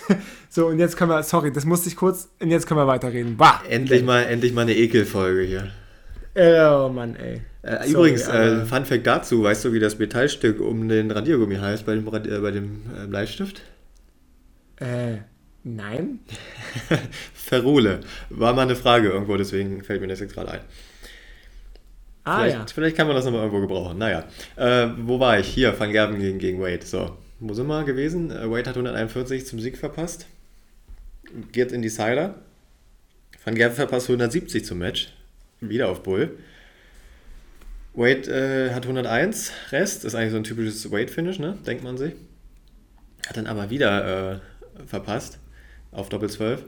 [0.57, 3.37] so, und jetzt können wir, sorry, das musste ich kurz, und jetzt können wir weiterreden.
[3.37, 3.61] Bah.
[3.69, 5.69] Endlich mal, endlich mal eine Ekelfolge hier.
[6.35, 7.41] Oh Mann, ey.
[7.61, 11.85] Äh, übrigens, äh, Fun Fact dazu, weißt du, wie das Metallstück um den Radiergummi heißt
[11.85, 13.61] bei dem, äh, bei dem äh, Bleistift?
[14.77, 15.17] Äh,
[15.63, 16.21] nein.
[17.35, 17.99] Ferule.
[18.31, 20.61] War mal eine Frage irgendwo, deswegen fällt mir das jetzt gerade ein.
[22.23, 22.65] Ah, vielleicht, ja.
[22.73, 23.99] vielleicht kann man das nochmal irgendwo gebrauchen.
[23.99, 24.23] Naja,
[24.55, 25.49] äh, wo war ich?
[25.49, 26.83] Hier, Van Gerben gegen, gegen Wade.
[26.83, 28.31] So, wo sind wir gewesen?
[28.31, 30.25] Äh, Wade hat 141 zum Sieg verpasst.
[31.51, 32.35] Geht in die Cider.
[33.43, 35.13] Van Gerben verpasst 170 zum Match
[35.59, 36.37] wieder auf Bull.
[37.93, 41.57] Wade äh, hat 101 Rest, ist eigentlich so ein typisches Wade-Finish, ne?
[41.65, 42.13] denkt man sich.
[43.27, 45.39] Hat dann aber wieder äh, verpasst
[45.91, 46.63] auf Doppel 12.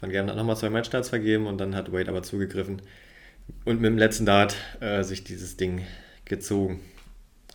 [0.00, 2.82] Van Gerven hat nochmal zwei Matchstarts vergeben und dann hat Wade aber zugegriffen
[3.64, 5.84] und mit dem letzten Dart äh, sich dieses Ding
[6.24, 6.80] gezogen.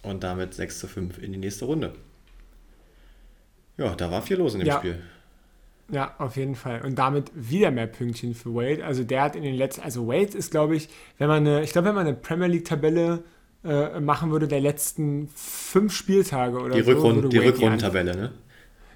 [0.03, 1.93] Und damit 6 zu 5 in die nächste Runde.
[3.77, 4.79] Ja, da war viel los in dem ja.
[4.79, 4.99] Spiel.
[5.91, 6.81] Ja, auf jeden Fall.
[6.85, 8.85] Und damit wieder mehr Pünktchen für Wade.
[8.85, 11.73] Also der hat in den letzten, also Wade ist, glaube ich, wenn man eine, ich
[11.73, 13.23] glaube, wenn man eine Premier League-Tabelle
[13.63, 16.91] äh, machen würde der letzten fünf Spieltage oder die so.
[16.91, 18.31] Rückrund, die Rückrundentabelle, ne?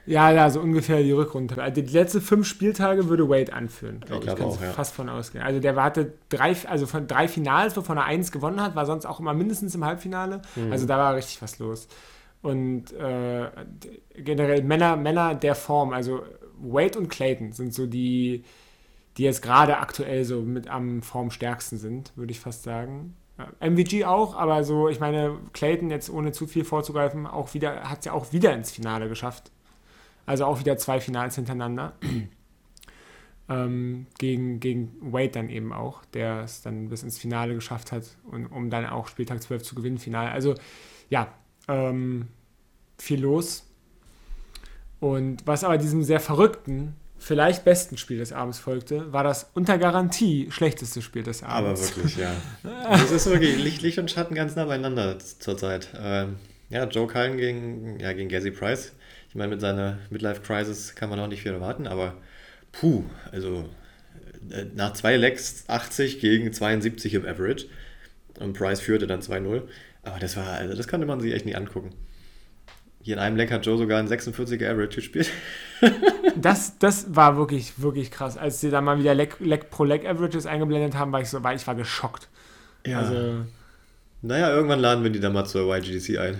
[0.07, 1.61] Ja, ja, so ungefähr die Rückrunde.
[1.61, 4.29] Also die letzten fünf Spieltage würde Wade anführen, glaube ich.
[4.29, 4.71] Ich glaube auch, ja.
[4.71, 5.43] fast von ausgehen.
[5.43, 9.05] Also der hatte drei, also von drei Finals, wovon er eins gewonnen hat, war sonst
[9.05, 10.43] auch immer mindestens im Halbfinale.
[10.55, 10.71] Mhm.
[10.71, 11.87] Also da war richtig was los.
[12.43, 13.47] Und äh,
[14.15, 16.21] generell Männer, Männer der Form, also
[16.59, 18.43] Wade und Clayton sind so die,
[19.17, 23.15] die jetzt gerade aktuell so mit am formstärksten sind, würde ich fast sagen.
[23.59, 27.99] MVG auch, aber so, ich meine, Clayton jetzt ohne zu viel vorzugreifen, auch wieder, hat
[27.99, 29.51] es ja auch wieder ins Finale geschafft.
[30.25, 31.93] Also auch wieder zwei Finals hintereinander.
[33.49, 38.17] ähm, gegen, gegen Wade dann eben auch, der es dann bis ins Finale geschafft hat,
[38.23, 40.31] und, um dann auch Spieltag 12 zu gewinnen, Finale.
[40.31, 40.55] Also
[41.09, 41.27] ja,
[41.67, 42.29] ähm,
[42.97, 43.64] viel los.
[45.05, 49.77] Und was aber diesem sehr verrückten, vielleicht besten Spiel des Abends folgte, war das unter
[49.77, 51.91] Garantie schlechteste Spiel des Abends.
[51.91, 52.31] Aber wirklich, ja.
[52.89, 55.89] Das ist wirklich Licht, Licht und Schatten ganz nah beieinander zurzeit.
[55.95, 56.37] Ähm,
[56.71, 58.93] ja, Joe Cullen gegen, ja, gegen Gazi Price.
[59.29, 62.15] Ich meine, mit seiner Midlife-Crisis kann man auch nicht viel erwarten, aber
[62.71, 63.69] puh, also
[64.49, 67.67] äh, nach zwei Lecks 80 gegen 72 im Average.
[68.39, 69.61] Und Price führte dann 2-0.
[70.01, 71.91] Aber das war, also das konnte man sich echt nicht angucken.
[73.05, 75.29] Hier in einem Leck hat Joe sogar ein 46er Average gespielt.
[76.35, 78.35] das, das war wirklich, wirklich krass.
[78.35, 81.43] Als sie da mal wieder Leck, Leck pro Leck Averages eingeblendet haben, war ich so,
[81.43, 82.29] war ich war geschockt.
[82.83, 83.01] Ja.
[83.01, 83.45] Also,
[84.23, 86.39] naja, irgendwann laden wir die dann mal zur YGDC ein.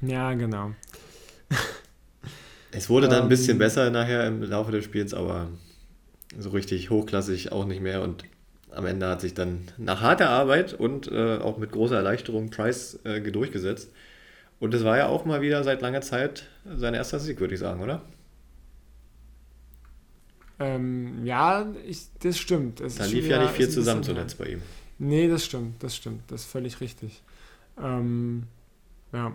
[0.00, 0.72] Ja, genau.
[2.72, 5.46] Es wurde dann ein bisschen um, besser nachher im Laufe des Spiels, aber
[6.36, 8.02] so richtig hochklassig auch nicht mehr.
[8.02, 8.24] Und
[8.72, 12.98] am Ende hat sich dann nach harter Arbeit und äh, auch mit großer Erleichterung Price
[13.04, 13.92] äh, durchgesetzt.
[14.60, 17.60] Und es war ja auch mal wieder seit langer Zeit sein erster Sieg, würde ich
[17.60, 18.02] sagen, oder?
[20.58, 22.80] Ähm, ja, ich, das stimmt.
[22.80, 24.62] Es da lief ja nicht viel zusammen zuletzt bei ihm.
[24.98, 26.22] Nee, das stimmt, das stimmt.
[26.28, 27.22] Das ist völlig richtig.
[27.80, 28.44] Ähm,
[29.12, 29.32] ja.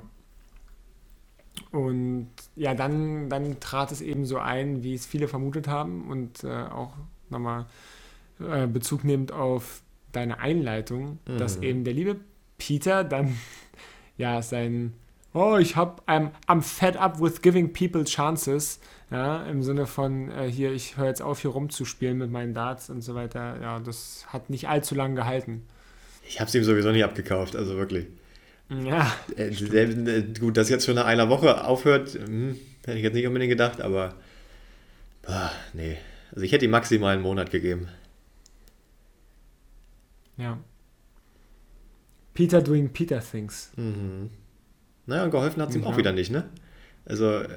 [1.72, 6.44] Und ja, dann, dann trat es eben so ein, wie es viele vermutet haben und
[6.44, 6.94] äh, auch
[7.30, 7.66] nochmal
[8.40, 9.82] äh, Bezug nehmend auf
[10.12, 11.38] deine Einleitung, mhm.
[11.38, 12.18] dass eben der liebe
[12.58, 13.38] Peter dann
[14.18, 14.94] ja sein
[15.34, 18.80] Oh, ich hab I'm, I'm fed up with giving people chances.
[19.10, 22.90] Ja, im Sinne von äh, hier, ich höre jetzt auf, hier rumzuspielen mit meinen Darts
[22.90, 23.60] und so weiter.
[23.62, 25.64] Ja, das hat nicht allzu lange gehalten.
[26.28, 28.08] Ich habe es ihm sowieso nicht abgekauft, also wirklich.
[28.70, 29.12] Ja.
[29.38, 33.28] Äh, äh, gut, dass jetzt schon nach einer Woche aufhört, hm, hätte ich jetzt nicht
[33.28, 34.16] unbedingt gedacht, aber
[35.22, 35.98] boah, nee.
[36.32, 37.88] Also ich hätte ihm maximal einen Monat gegeben.
[40.38, 40.58] Ja.
[42.34, 43.72] Peter doing Peter things.
[43.76, 44.32] Mhm.
[45.06, 45.88] Naja, und geholfen hat es ihm ja.
[45.88, 46.50] auch wieder nicht, ne?
[47.06, 47.48] Also äh,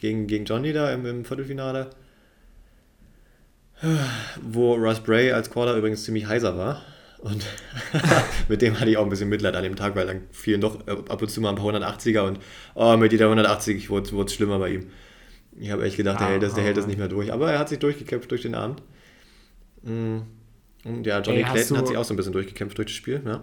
[0.00, 1.90] gegen, gegen Johnny da im, im Viertelfinale,
[4.42, 6.82] wo Russ Bray als Caller übrigens ziemlich heiser war.
[7.18, 7.44] Und
[8.48, 10.86] mit dem hatte ich auch ein bisschen Mitleid an dem Tag, weil dann fielen doch
[10.86, 12.38] ab und zu mal ein paar 180er und
[12.74, 14.90] oh, mit jeder 180 wurde es schlimmer bei ihm.
[15.56, 17.32] Ich habe echt gedacht, der, hält das, der hält das nicht mehr durch.
[17.32, 18.82] Aber er hat sich durchgekämpft durch den Abend.
[19.82, 20.18] Mm.
[20.84, 23.20] Und ja, Johnny Ey, Clayton hat sich auch so ein bisschen durchgekämpft durch das Spiel.
[23.26, 23.42] Ja.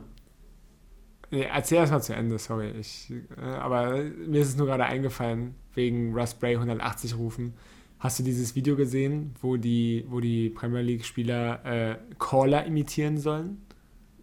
[1.31, 2.71] Nee, erzähl erstmal zu Ende, sorry.
[2.79, 7.53] Ich, äh, aber mir ist es nur gerade eingefallen, wegen Russ Bray 180 rufen.
[7.99, 13.61] Hast du dieses Video gesehen, wo die, wo die Premier League-Spieler äh, Caller imitieren sollen?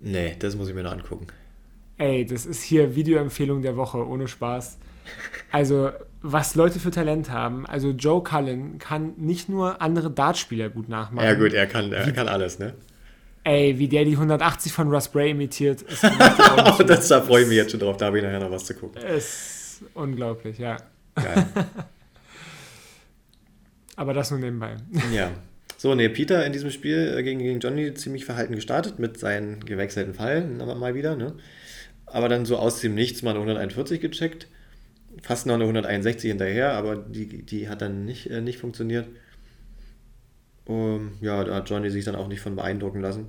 [0.00, 1.26] Nee, das muss ich mir noch angucken.
[1.98, 4.78] Ey, das ist hier Videoempfehlung der Woche, ohne Spaß.
[5.50, 5.90] Also,
[6.22, 7.66] was Leute für Talent haben.
[7.66, 11.26] Also, Joe Cullen kann nicht nur andere Dartspieler gut nachmachen.
[11.26, 12.72] Ja, gut, er kann, er kann alles, ne?
[13.44, 15.83] Ey, wie der die 180 von Russ Bray imitiert.
[15.83, 16.05] Ist
[16.87, 18.74] das, da freue ich mich jetzt schon drauf, da habe ich nachher noch was zu
[18.74, 19.02] gucken.
[19.02, 20.76] Ist unglaublich, ja.
[21.14, 21.46] Geil.
[23.96, 24.76] Aber das nur nebenbei.
[25.12, 25.31] Ja.
[25.76, 29.64] So, ne, Peter in diesem Spiel äh, gegen, gegen Johnny ziemlich verhalten gestartet mit seinen
[29.64, 31.35] gewechselten Fallen, aber mal wieder, ne?
[32.07, 34.46] Aber dann so aus dem Nichts mal eine 141 gecheckt.
[35.22, 39.09] Fast noch eine 161 hinterher, aber die, die hat dann nicht, äh, nicht funktioniert.
[40.64, 43.27] Um, ja, da hat Johnny sich dann auch nicht von beeindrucken lassen.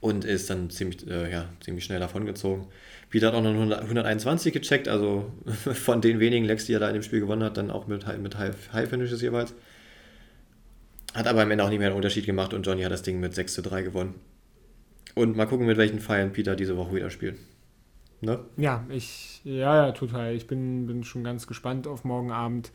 [0.00, 2.66] Und ist dann ziemlich, äh, ja, ziemlich schnell davongezogen.
[3.10, 6.94] Peter hat auch noch 121 gecheckt, also von den wenigen Lecks, die er da in
[6.94, 9.54] dem Spiel gewonnen hat, dann auch mit, mit High, High Finishes jeweils.
[11.14, 13.20] Hat aber am Ende auch nicht mehr einen Unterschied gemacht und Johnny hat das Ding
[13.20, 14.14] mit 6 zu 3 gewonnen.
[15.14, 17.38] Und mal gucken, mit welchen Pfeilen Peter diese Woche wieder spielt.
[18.20, 18.40] Ne?
[18.56, 20.34] Ja, ich, ja, ja, total.
[20.34, 22.70] Ich bin, bin schon ganz gespannt auf morgen Abend.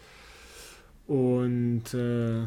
[1.07, 2.45] Und äh,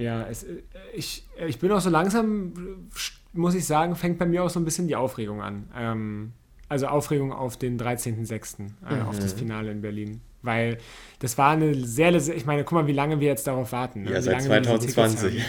[0.00, 0.46] ja, es,
[0.94, 2.88] ich, ich bin auch so langsam,
[3.32, 5.68] muss ich sagen, fängt bei mir auch so ein bisschen die Aufregung an.
[5.76, 6.32] Ähm,
[6.68, 9.02] also Aufregung auf den 13.06., äh, mhm.
[9.08, 10.20] auf das Finale in Berlin.
[10.42, 10.78] Weil
[11.18, 14.04] das war eine sehr, ich meine, guck mal, wie lange wir jetzt darauf warten.
[14.04, 14.12] Ne?
[14.12, 15.42] Ja, seit 2020.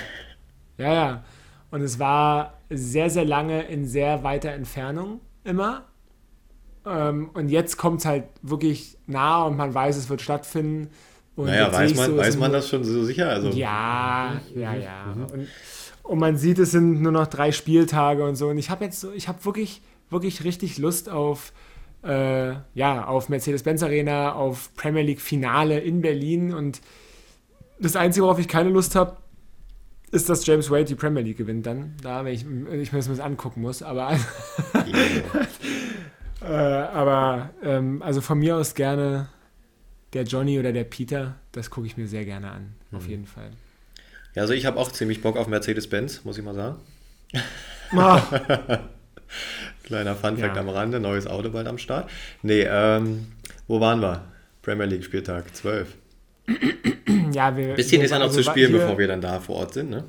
[0.78, 1.24] Ja, ja.
[1.70, 5.86] Und es war sehr, sehr lange in sehr weiter Entfernung immer.
[6.86, 10.90] Ähm, und jetzt kommt es halt wirklich nah und man weiß, es wird stattfinden.
[11.42, 13.30] Und naja, weiß man, so, weiß man das schon so sicher?
[13.30, 15.14] Also, ja, ja, ja.
[15.16, 15.24] Mhm.
[15.24, 15.48] Und,
[16.04, 18.50] und, man sieht, es sind nur noch drei Spieltage und so.
[18.50, 21.54] Und ich habe jetzt so, ich habe wirklich, wirklich richtig Lust auf,
[22.04, 26.54] äh, ja, auf Mercedes-Benz Arena, auf Premier League Finale in Berlin.
[26.54, 26.82] Und
[27.80, 29.18] das Einzige, worauf ich keine Lust habe,
[30.12, 31.96] ist, dass James Wade die Premier League gewinnt dann.
[32.04, 33.82] Da, wenn ich, ich mir das mal angucken muss.
[33.82, 34.12] Aber,
[36.44, 39.30] äh, aber ähm, also von mir aus gerne
[40.14, 42.98] der Johnny oder der Peter, das gucke ich mir sehr gerne an, mhm.
[42.98, 43.52] auf jeden Fall.
[44.36, 46.78] Ja, also ich habe auch ziemlich Bock auf Mercedes-Benz, muss ich mal sagen.
[47.94, 48.22] Ah.
[49.84, 50.62] Kleiner Funfact ja.
[50.62, 52.10] am Rande, neues Auto bald am Start.
[52.42, 53.28] Nee, ähm,
[53.68, 54.24] wo waren wir?
[54.62, 55.94] Premier League Spieltag 12.
[57.34, 57.74] ja, wir.
[57.74, 60.06] Bisschen ist ja noch also zu spielen, bevor wir dann da vor Ort sind, ne?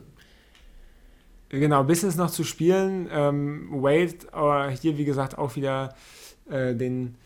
[1.49, 3.09] Genau, ein bisschen ist noch zu spielen.
[3.12, 5.95] Ähm, Wade, aber hier wie gesagt auch wieder
[6.49, 7.17] äh, den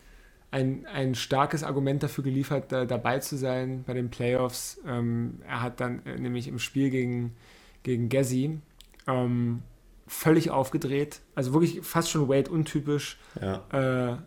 [0.51, 4.81] ein, ein starkes Argument dafür geliefert, da, dabei zu sein bei den Playoffs.
[4.87, 7.35] Ähm, er hat dann äh, nämlich im Spiel gegen,
[7.83, 8.59] gegen Gezzy
[9.07, 9.61] ähm,
[10.07, 11.19] völlig aufgedreht.
[11.35, 13.19] Also wirklich fast schon Wade untypisch.
[13.41, 14.13] Ja.
[14.13, 14.17] Äh,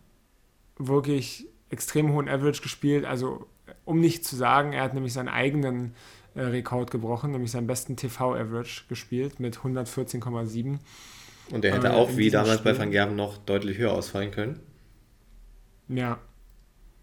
[0.77, 3.05] wirklich extrem hohen Average gespielt.
[3.05, 3.47] Also
[3.85, 5.95] um nicht zu sagen, er hat nämlich seinen eigenen
[6.35, 10.79] äh, Rekord gebrochen, nämlich seinen besten TV-Average gespielt mit 114,7.
[11.51, 12.73] Und er hätte äh, auch, wie damals Spiel.
[12.73, 14.61] bei Van Gerben, noch deutlich höher ausfallen können.
[15.91, 16.19] Ja.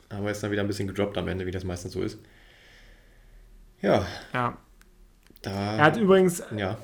[0.10, 2.20] Aber ist dann wieder ein bisschen gedroppt am Ende, wie das meistens so ist.
[3.82, 4.06] Ja.
[4.34, 4.58] Ja.
[5.42, 6.44] Da, er hat übrigens.
[6.56, 6.78] Ja.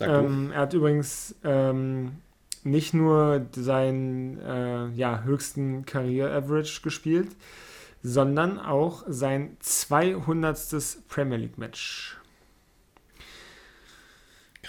[0.00, 2.16] Ähm, er hat übrigens ähm,
[2.64, 7.36] nicht nur seinen äh, ja, höchsten Career-Average gespielt,
[8.02, 10.58] sondern auch sein 200.
[11.08, 12.18] Premier League-Match.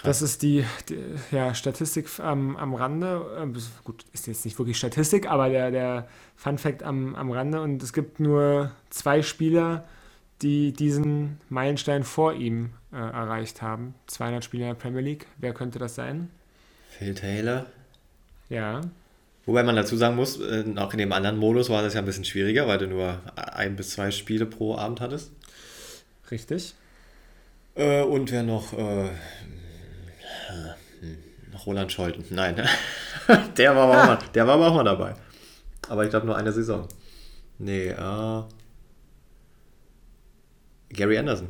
[0.04, 1.00] Das ist die, die,
[1.32, 3.26] ja, Statistik am, am Rande.
[3.39, 7.62] Ähm, gut, ist jetzt nicht wirklich Statistik, aber der, der Fun Fact am, am Rande.
[7.62, 9.86] Und es gibt nur zwei Spieler,
[10.42, 13.96] die diesen Meilenstein vor ihm äh, erreicht haben.
[14.08, 15.26] 200 Spiele in der Premier League.
[15.38, 16.30] Wer könnte das sein?
[16.89, 17.66] Phil Taylor.
[18.50, 18.82] Ja.
[19.46, 22.06] Wobei man dazu sagen muss, äh, auch in dem anderen Modus war das ja ein
[22.06, 25.32] bisschen schwieriger, weil du nur ein bis zwei Spiele pro Abend hattest.
[26.30, 26.76] Richtig.
[27.76, 28.74] Äh, und wer noch?
[28.74, 29.10] Äh,
[31.66, 32.26] Roland Scholten.
[32.30, 32.56] Nein,
[33.58, 35.16] der, war aber auch mal, der war aber auch mal dabei.
[35.89, 36.88] Aber ich glaube nur eine Saison.
[37.60, 38.44] Nee, äh,
[40.89, 41.50] Gary Anderson.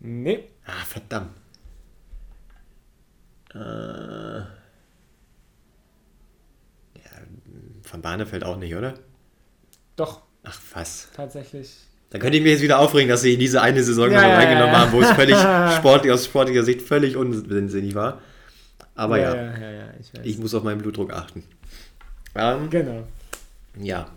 [0.00, 0.48] Nee.
[0.64, 1.36] Ah, verdammt.
[3.54, 4.46] Äh, ja,
[7.82, 8.94] von Barnefeld auch nicht, oder?
[9.96, 10.22] Doch.
[10.42, 11.08] Ach, was?
[11.14, 11.89] Tatsächlich.
[12.10, 14.34] Da könnte ich mir jetzt wieder aufregen, dass sie in diese eine Saison ja, ja,
[14.34, 15.36] reingenommen haben, wo es völlig
[15.76, 18.20] sportlich, aus sportlicher Sicht völlig unsinnig war.
[18.96, 21.44] Aber ja, ja, ja, ja ich, ich, muss auf meinen Blutdruck achten.
[22.34, 23.04] Ähm, genau.
[23.80, 24.08] Ja.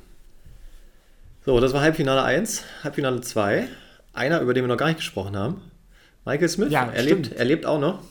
[1.45, 2.63] So, das war Halbfinale 1.
[2.83, 3.67] Halbfinale 2.
[4.13, 5.61] Einer, über den wir noch gar nicht gesprochen haben.
[6.25, 6.71] Michael Smith.
[6.71, 8.01] Ja, er, lebt, er lebt auch noch.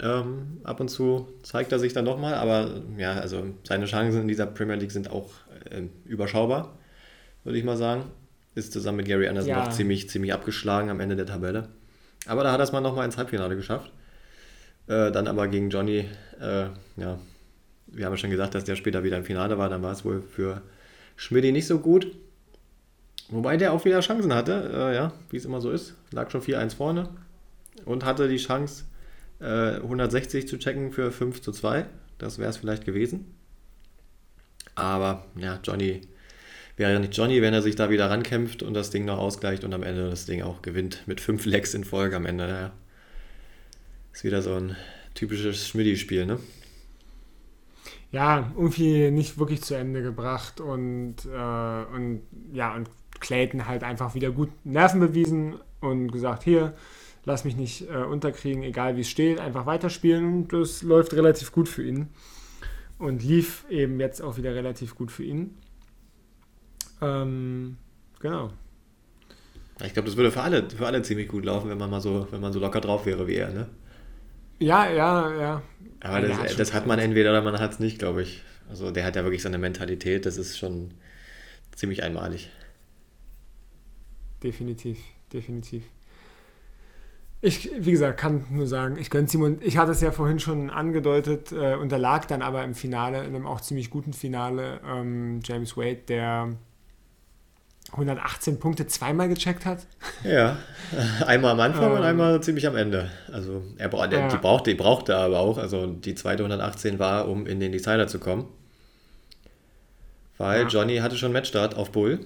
[0.00, 4.28] Ähm, ab und zu zeigt er sich dann nochmal, aber ja, also seine Chancen in
[4.28, 5.30] dieser Premier League sind auch
[5.70, 6.76] äh, überschaubar,
[7.44, 8.04] würde ich mal sagen.
[8.54, 9.64] Ist zusammen mit Gary Anderson ja.
[9.64, 11.68] auch ziemlich, ziemlich abgeschlagen am Ende der Tabelle.
[12.26, 13.90] Aber da hat er es mal nochmal ins Halbfinale geschafft.
[14.86, 16.08] Äh, dann aber gegen Johnny,
[16.40, 17.18] äh, ja,
[17.86, 20.04] wir haben ja schon gesagt, dass der später wieder im Finale war, dann war es
[20.04, 20.62] wohl für
[21.16, 22.14] Schmidti nicht so gut.
[23.28, 25.94] Wobei der auch wieder Chancen hatte, äh, ja, wie es immer so ist.
[26.12, 27.08] Lag schon 4-1 vorne
[27.84, 28.84] und hatte die Chance,
[29.40, 31.86] 160 äh, zu checken für 5 zu 2.
[32.18, 33.34] Das wäre es vielleicht gewesen.
[34.74, 36.02] Aber ja, Johnny
[36.76, 39.64] wäre ja nicht Johnny, wenn er sich da wieder rankämpft und das Ding noch ausgleicht
[39.64, 42.48] und am Ende das Ding auch gewinnt mit 5 Lecks in Folge am Ende.
[42.48, 42.72] Ja.
[44.12, 44.76] Ist wieder so ein
[45.14, 46.38] typisches Schmidti-Spiel, ne?
[48.10, 54.14] Ja, irgendwie nicht wirklich zu Ende gebracht und, äh, und ja, und Clayton halt einfach
[54.14, 56.74] wieder gut Nerven bewiesen und gesagt, hier,
[57.24, 61.68] lass mich nicht äh, unterkriegen, egal wie es steht, einfach weiterspielen das läuft relativ gut
[61.68, 62.08] für ihn.
[62.98, 65.56] Und lief eben jetzt auch wieder relativ gut für ihn.
[67.00, 67.76] Ähm,
[68.20, 68.50] genau.
[69.84, 72.28] Ich glaube, das würde für alle, für alle ziemlich gut laufen, wenn man mal so,
[72.30, 73.68] wenn man so locker drauf wäre wie er, ne?
[74.60, 75.62] Ja, ja, ja.
[76.00, 78.42] Aber das, hat, das hat man entweder oder man hat es nicht, glaube ich.
[78.68, 80.92] Also der hat ja wirklich seine Mentalität, das ist schon
[81.74, 82.50] ziemlich einmalig.
[84.42, 84.98] Definitiv,
[85.32, 85.82] definitiv.
[87.40, 90.70] Ich, wie gesagt, kann nur sagen, ich gönne Simon, ich hatte es ja vorhin schon
[90.70, 95.76] angedeutet, äh, unterlag dann aber im Finale, in einem auch ziemlich guten Finale, ähm, James
[95.76, 96.56] Wade, der
[97.94, 99.86] 118 Punkte zweimal gecheckt hat.
[100.22, 100.56] Ja,
[101.26, 101.98] einmal am Anfang Ähm.
[101.98, 103.10] und einmal ziemlich am Ende.
[103.32, 104.28] Also er bra Ja.
[104.28, 105.58] die brauchte, die brauchte er aber auch.
[105.58, 108.48] Also die zweite 118 war, um in den Decider zu kommen.
[110.38, 110.68] Weil Ja.
[110.68, 112.20] Johnny hatte schon Matchstart auf Bull.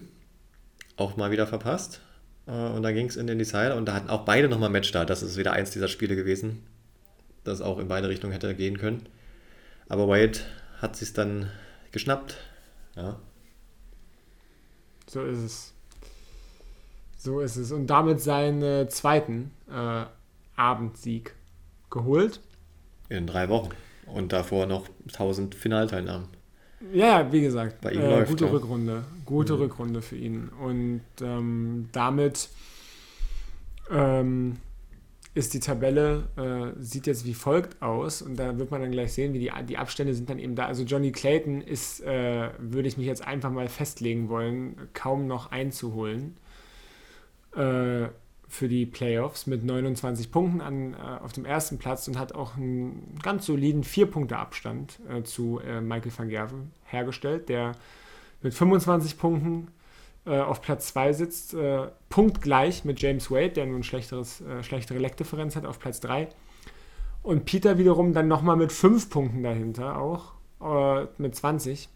[0.96, 2.00] Auch mal wieder verpasst.
[2.46, 5.11] Äh, Und dann ging es in den Decider und da hatten auch beide nochmal Matchstart.
[5.11, 6.62] Das ist wieder eins dieser Spiele gewesen,
[7.44, 9.07] das auch in beide Richtungen hätte gehen können.
[9.88, 10.38] Aber Wade
[10.81, 11.50] hat sich dann
[11.92, 12.37] geschnappt.
[12.96, 13.16] Ja.
[15.08, 15.74] So ist es.
[17.16, 17.72] So ist es.
[17.72, 20.04] Und damit seinen äh, zweiten äh,
[20.56, 21.34] Abendsieg
[21.90, 22.40] geholt.
[23.08, 23.70] In drei Wochen.
[24.06, 26.28] Und davor noch 1000 Finalteilnahmen.
[26.92, 28.50] Ja, wie gesagt, Bei ihm äh, läuft, gute ja.
[28.52, 29.04] Rückrunde.
[29.24, 29.58] Gute Mhm.
[29.60, 30.48] Rückrunde für ihn.
[30.48, 32.48] Und ähm, damit
[33.90, 34.56] ähm,
[35.38, 38.22] ist die Tabelle, äh, sieht jetzt wie folgt aus.
[38.22, 40.66] Und da wird man dann gleich sehen, wie die, die Abstände sind dann eben da.
[40.66, 45.53] Also Johnny Clayton ist, äh, würde ich mich jetzt einfach mal festlegen wollen, kaum noch
[45.53, 46.37] einzuholen
[47.55, 48.09] äh,
[48.48, 52.57] für die Playoffs mit 29 Punkten an, äh, auf dem ersten Platz und hat auch
[52.57, 57.77] einen ganz soliden 4-Punkte-Abstand äh, zu äh, Michael van Gerven hergestellt, der
[58.42, 59.68] mit 25 Punkten
[60.26, 64.98] äh, auf Platz 2 sitzt, äh, punktgleich mit James Wade, der nun schlechteres, äh, schlechtere
[64.98, 66.28] Leckdifferenz hat, auf Platz 3.
[67.22, 71.88] Und Peter wiederum dann nochmal mit 5 Punkten dahinter auch, äh, mit 20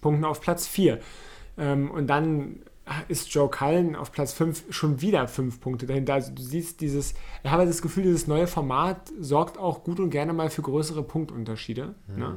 [0.00, 1.00] Punkten auf Platz 4.
[1.58, 2.60] Ähm, und dann
[3.08, 6.14] ist Joe Cullen auf Platz 5 schon wieder 5 Punkte dahinter.
[6.14, 10.10] Also du siehst dieses, ich habe das Gefühl, dieses neue Format sorgt auch gut und
[10.10, 11.94] gerne mal für größere Punktunterschiede.
[12.16, 12.36] Ne?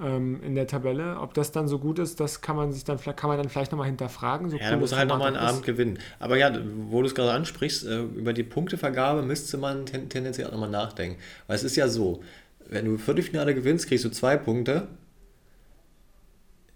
[0.00, 1.18] Ähm, in der Tabelle.
[1.20, 3.48] Ob das dann so gut ist, das kann man sich dann vielleicht, kann man dann
[3.48, 4.50] vielleicht nochmal hinterfragen.
[4.50, 5.42] So Ja, cool da muss er halt nochmal einen ist.
[5.42, 5.98] Abend gewinnen.
[6.18, 6.52] Aber ja,
[6.88, 10.70] wo du es gerade ansprichst, äh, über die Punktevergabe müsste man ten tendenziell auch nochmal
[10.70, 11.18] nachdenken.
[11.46, 12.22] Weil es ist ja so,
[12.68, 14.88] wenn du Viertelfinale gewinnst, kriegst du zwei Punkte.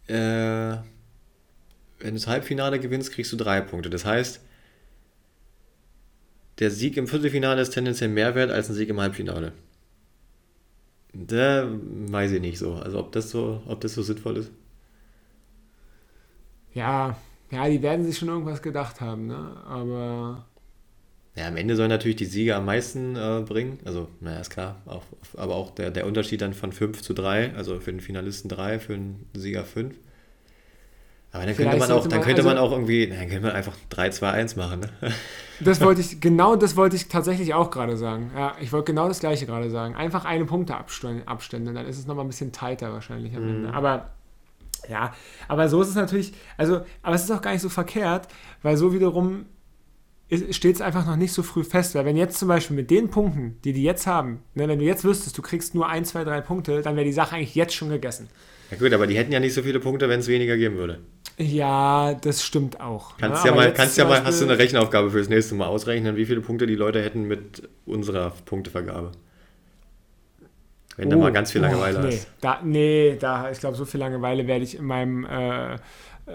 [0.09, 0.15] Äh,
[1.99, 3.91] wenn du das Halbfinale gewinnst, kriegst du drei Punkte.
[3.91, 4.41] Das heißt,
[6.59, 9.53] der Sieg im Viertelfinale ist tendenziell mehr wert als ein Sieg im Halbfinale.
[11.19, 12.75] Da weiß ich nicht so.
[12.75, 14.53] Also ob das so, ob das so sinnvoll ist.
[16.75, 17.17] Ja,
[17.51, 19.57] ja, die werden sich schon irgendwas gedacht haben, ne?
[19.67, 20.47] Aber
[21.37, 23.79] Ja, am Ende sollen natürlich die Sieger am meisten äh, bringen.
[23.85, 24.81] Also, naja, ist klar.
[24.87, 25.03] Auch,
[25.37, 28.79] aber auch der, der Unterschied dann von 5 zu 3, also für den Finalisten 3,
[28.79, 29.97] für den Sieger 5.
[31.33, 33.41] Aber dann könnte Vielleicht man auch, dann man- könnte man also- auch irgendwie, dann könnte
[33.41, 34.81] man einfach 3, 2, 1 machen.
[34.81, 34.89] Ne?
[35.61, 38.31] das wollte ich, genau das wollte ich tatsächlich auch gerade sagen.
[38.35, 39.95] Ja, ich wollte genau das gleiche gerade sagen.
[39.97, 43.49] Einfach eine Punkteabstände, Abstände, dann ist es nochmal ein bisschen tighter wahrscheinlich am Mhm.
[43.67, 43.75] Ende.
[43.75, 44.11] Aber
[44.89, 45.13] ja,
[45.49, 48.29] aber so ist es natürlich, also, aber es ist auch gar nicht so verkehrt,
[48.63, 49.47] weil so wiederum
[50.51, 51.95] steht es einfach noch nicht so früh fest.
[51.95, 54.85] Weil wenn jetzt zum Beispiel mit den Punkten, die die jetzt haben, ne, wenn du
[54.85, 57.75] jetzt wüsstest, du kriegst nur ein, zwei, drei Punkte, dann wäre die Sache eigentlich jetzt
[57.75, 58.29] schon gegessen.
[58.71, 60.99] Ja gut, aber die hätten ja nicht so viele Punkte, wenn es weniger geben würde.
[61.39, 63.17] Ja, das stimmt auch.
[63.19, 63.51] Kannst ne?
[63.51, 66.41] ja mal, kannst ja mal, hast du eine Rechenaufgabe fürs nächste Mal ausrechnen, wie viele
[66.41, 69.13] Punkte die Leute hätten mit unserer Punktevergabe.
[70.97, 72.29] Wenn du Oh, mal ganz viel oh, Langeweile nee, hast.
[72.41, 75.77] Da, nee, da, ich glaube, so viel Langeweile werde ich in meinem äh,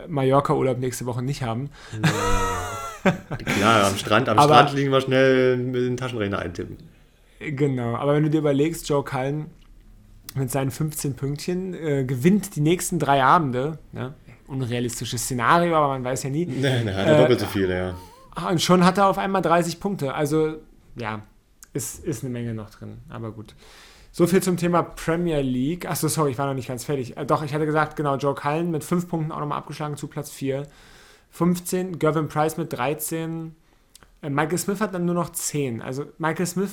[0.07, 1.71] Mallorca-Urlaub nächste Woche nicht haben.
[3.03, 6.77] Klar, am Strand, am Aber- Strand liegen wir schnell mit dem Taschenrechner eintippen.
[7.39, 9.47] Genau, aber wenn du dir überlegst, Joe Cullen
[10.35, 13.79] mit seinen 15 Pünktchen äh, gewinnt die nächsten drei Abende.
[13.91, 14.13] Ne?
[14.47, 16.45] Unrealistisches Szenario, aber man weiß ja nie.
[16.45, 17.95] Nein, nein, hat er Äh, doppelt so viele, ja.
[18.35, 20.13] Ah, Und schon hat er auf einmal 30 Punkte.
[20.13, 20.55] Also,
[20.95, 21.21] ja,
[21.73, 22.99] ist, ist eine Menge noch drin.
[23.09, 23.55] Aber gut.
[24.13, 25.89] So viel zum Thema Premier League.
[25.89, 27.17] Achso, sorry, ich war noch nicht ganz fertig.
[27.17, 30.07] Äh, doch, ich hatte gesagt, genau, Joe Cullen mit 5 Punkten auch nochmal abgeschlagen zu
[30.07, 30.67] Platz 4.
[31.31, 33.55] 15, Gervin Price mit 13.
[34.21, 35.81] Äh, Michael Smith hat dann nur noch 10.
[35.81, 36.71] Also Michael Smith,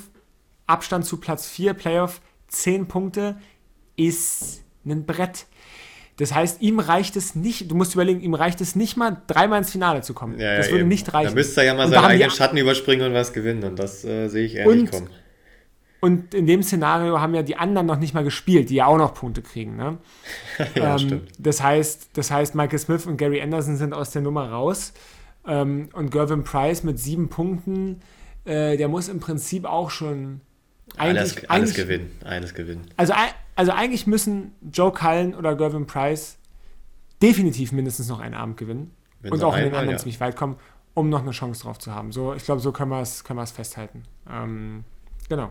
[0.67, 3.37] Abstand zu Platz 4, Playoff, 10 Punkte,
[3.97, 5.47] ist ein Brett.
[6.19, 9.59] Das heißt, ihm reicht es nicht, du musst überlegen, ihm reicht es nicht mal, dreimal
[9.59, 10.39] ins Finale zu kommen.
[10.39, 10.89] Ja, das ja, würde eben.
[10.89, 11.29] nicht reichen.
[11.29, 13.63] Da müsste er ja mal Und seinen eigenen Schatten überspringen und was gewinnen.
[13.63, 15.09] Und das äh, sehe ich eher Und- nicht kommen.
[16.01, 18.99] Und in dem Szenario haben ja die anderen noch nicht mal gespielt, die ja auch
[18.99, 19.77] noch Punkte kriegen.
[19.77, 19.99] Ne?
[20.75, 21.33] ja, ähm, stimmt.
[21.39, 24.93] das, heißt, das heißt, Michael Smith und Gary Anderson sind aus der Nummer raus.
[25.47, 28.01] Ähm, und Gervin Price mit sieben Punkten,
[28.45, 30.41] äh, der muss im Prinzip auch schon
[30.97, 32.13] Alles, alles gewinnen.
[32.25, 32.87] Alles gewinnen.
[32.97, 33.15] Also,
[33.57, 36.39] also eigentlich müssen Joe Cullen oder Gervin Price
[37.21, 39.97] definitiv mindestens noch einen Abend gewinnen Wenn und auch in den anderen ja.
[39.97, 40.57] ziemlich weit kommen,
[40.95, 42.13] um noch eine Chance drauf zu haben.
[42.13, 44.05] So, ich glaube, so können wir es können festhalten.
[44.31, 44.85] Ähm,
[45.29, 45.51] genau.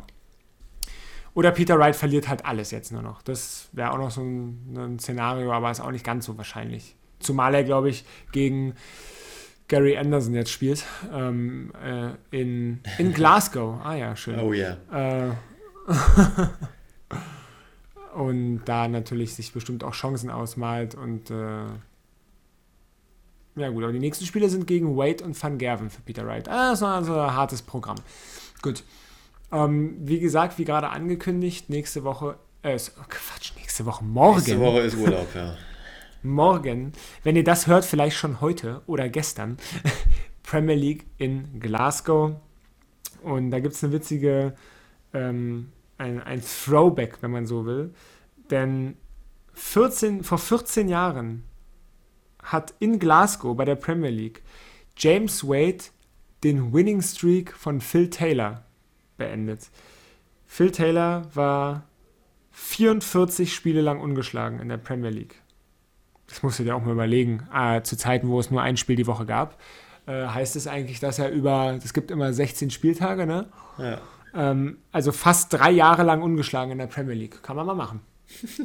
[1.38, 3.22] Oder Peter Wright verliert halt alles jetzt nur noch.
[3.22, 6.96] Das wäre auch noch so ein, ein Szenario, aber ist auch nicht ganz so wahrscheinlich.
[7.20, 8.74] Zumal er, glaube ich, gegen
[9.68, 10.84] Gary Anderson jetzt spielt.
[11.14, 13.80] Ähm, äh, in, in Glasgow.
[13.84, 14.40] Ah ja, schön.
[14.40, 14.78] Oh ja.
[14.92, 15.34] Äh,
[18.16, 21.68] und da natürlich sich bestimmt auch Chancen ausmalt und äh,
[23.58, 26.50] Ja gut, aber die nächsten Spiele sind gegen Wade und Van Gerven für Peter Wright.
[26.50, 27.98] Ah, das ist also ein hartes Programm.
[28.64, 28.84] Gut.
[29.52, 34.38] Ähm, wie gesagt, wie gerade angekündigt, nächste Woche, äh, oh Quatsch, nächste Woche morgen.
[34.38, 35.56] Nächste Woche ist Urlaub, ja.
[36.24, 36.92] morgen,
[37.24, 39.58] wenn ihr das hört, vielleicht schon heute oder gestern,
[40.44, 42.36] Premier League in Glasgow.
[43.24, 44.56] Und da gibt es eine witzige,
[45.14, 47.94] ähm, ein, ein Throwback, wenn man so will.
[48.50, 48.98] Denn
[49.54, 51.44] 14, vor 14 Jahren
[52.44, 54.44] hat in Glasgow bei der Premier League
[54.96, 55.86] James Wade
[56.44, 58.64] den Winning Streak von Phil Taylor
[59.18, 59.70] beendet.
[60.46, 61.84] Phil Taylor war
[62.52, 65.36] 44 Spiele lang ungeschlagen in der Premier League.
[66.28, 67.48] Das musst du dir auch mal überlegen.
[67.54, 69.60] Äh, zu Zeiten, wo es nur ein Spiel die Woche gab,
[70.08, 73.48] äh, heißt es eigentlich, dass er über, es gibt immer 16 Spieltage, ne?
[73.78, 74.00] ja.
[74.34, 77.42] Ähm, also fast drei Jahre lang ungeschlagen in der Premier League.
[77.44, 78.02] Kann man mal machen.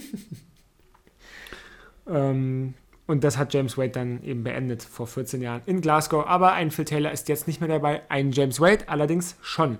[2.09, 2.74] ähm,
[3.07, 6.26] und das hat James Wade dann eben beendet vor 14 Jahren in Glasgow.
[6.26, 9.78] Aber ein Phil Taylor ist jetzt nicht mehr dabei, ein James Wade allerdings schon.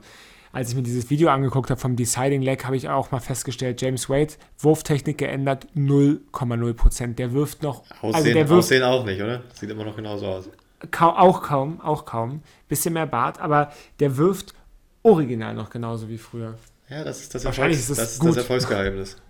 [0.53, 3.81] Als ich mir dieses Video angeguckt habe vom Deciding Leg, habe ich auch mal festgestellt,
[3.81, 7.15] James Wade, Wurftechnik geändert, 0,0%.
[7.15, 7.83] Der wirft noch.
[8.03, 9.43] Aussehen, also der wirft Aussehen auch nicht, oder?
[9.55, 10.51] Sieht immer noch genauso aus.
[10.91, 12.43] kaum, auch kaum, auch kaum.
[12.69, 14.55] Bisschen mehr Bart, aber der wirft
[15.03, 16.59] original noch genauso wie früher.
[16.91, 19.17] Ja, das ist das, Wahrscheinlich Erfolgs ist es das, ist das Erfolgsgeheimnis.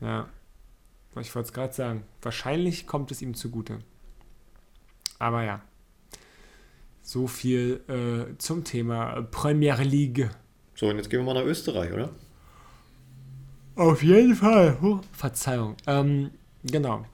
[0.00, 0.28] Ja.
[1.20, 2.02] Ich wollte es gerade sagen.
[2.20, 3.78] Wahrscheinlich kommt es ihm zugute.
[5.18, 5.62] Aber ja.
[7.06, 10.30] So viel äh, zum Thema Premier League.
[10.74, 12.08] So, und jetzt gehen wir mal nach Österreich, oder?
[13.76, 14.78] Auf jeden Fall.
[14.80, 15.00] Huh.
[15.12, 15.76] Verzeihung.
[15.86, 16.30] Ähm,
[16.64, 17.04] genau.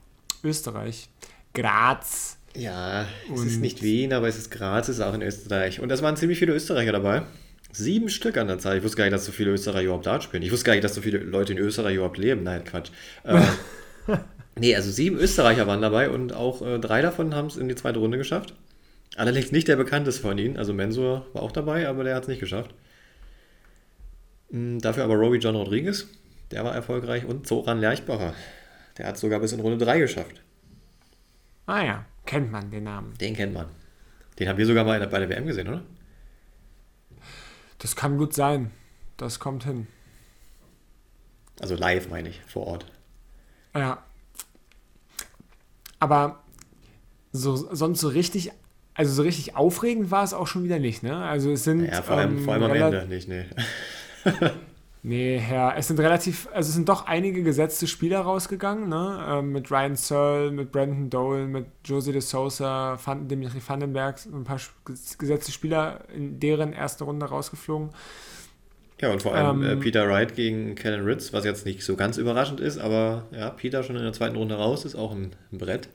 [0.45, 1.09] Österreich.
[1.53, 2.37] Graz.
[2.55, 5.81] Ja, es Und- ist nicht Wien, aber es ist Graz, es ist auch in Österreich.
[5.81, 7.23] Und es waren ziemlich viele Österreicher dabei.
[7.73, 8.77] Sieben Stück an der Zahl.
[8.77, 10.43] Ich wusste gar nicht, dass so viele Österreicher überhaupt Dart spielen.
[10.43, 12.43] Ich wusste gar nicht, dass so viele Leute in Österreich überhaupt leben.
[12.43, 12.91] Nein, Quatsch.
[13.23, 13.41] Äh,
[14.57, 17.75] nee, also sieben Österreicher waren dabei und auch äh, drei davon haben es in die
[17.75, 18.53] zweite Runde geschafft.
[19.17, 20.57] Allerdings nicht der bekannteste von ihnen.
[20.57, 22.73] Also Mensur war auch dabei, aber der hat es nicht geschafft.
[24.49, 26.07] Mm, Dafür aber Roby John Rodriguez,
[26.51, 27.25] der war erfolgreich.
[27.25, 28.33] Und Zoran Lerchbacher,
[28.97, 30.41] der hat es sogar bis in Runde 3 geschafft.
[31.65, 33.13] Ah ja, kennt man den Namen.
[33.19, 33.67] Den kennt man.
[34.39, 35.83] Den haben wir sogar mal bei der WM gesehen, oder?
[37.79, 38.71] Das kann gut sein.
[39.17, 39.87] Das kommt hin.
[41.59, 42.85] Also live, meine ich, vor Ort.
[43.75, 44.03] Ja.
[45.99, 46.43] Aber
[47.31, 48.51] so, sonst so richtig,
[48.93, 51.17] also so richtig aufregend war es auch schon wieder nicht, ne?
[51.17, 51.85] Also es sind.
[51.85, 53.45] Ja, vor allem, ähm, vor allem am Ende nicht, nee.
[55.03, 59.25] Nee, ja, es sind relativ, also es sind doch einige gesetzte Spieler rausgegangen, ne?
[59.27, 64.43] Ähm, mit Ryan Searle, mit Brandon Dole, mit Jose de Sousa, Van, Dimitri Vandenberg, ein
[64.43, 64.59] paar
[65.17, 67.89] gesetzte Spieler in deren erste Runde rausgeflogen.
[68.99, 71.95] Ja, und vor allem Ähm, äh, Peter Wright gegen Kellen Ritz, was jetzt nicht so
[71.95, 75.35] ganz überraschend ist, aber ja, Peter schon in der zweiten Runde raus, ist auch ein,
[75.51, 75.89] ein Brett.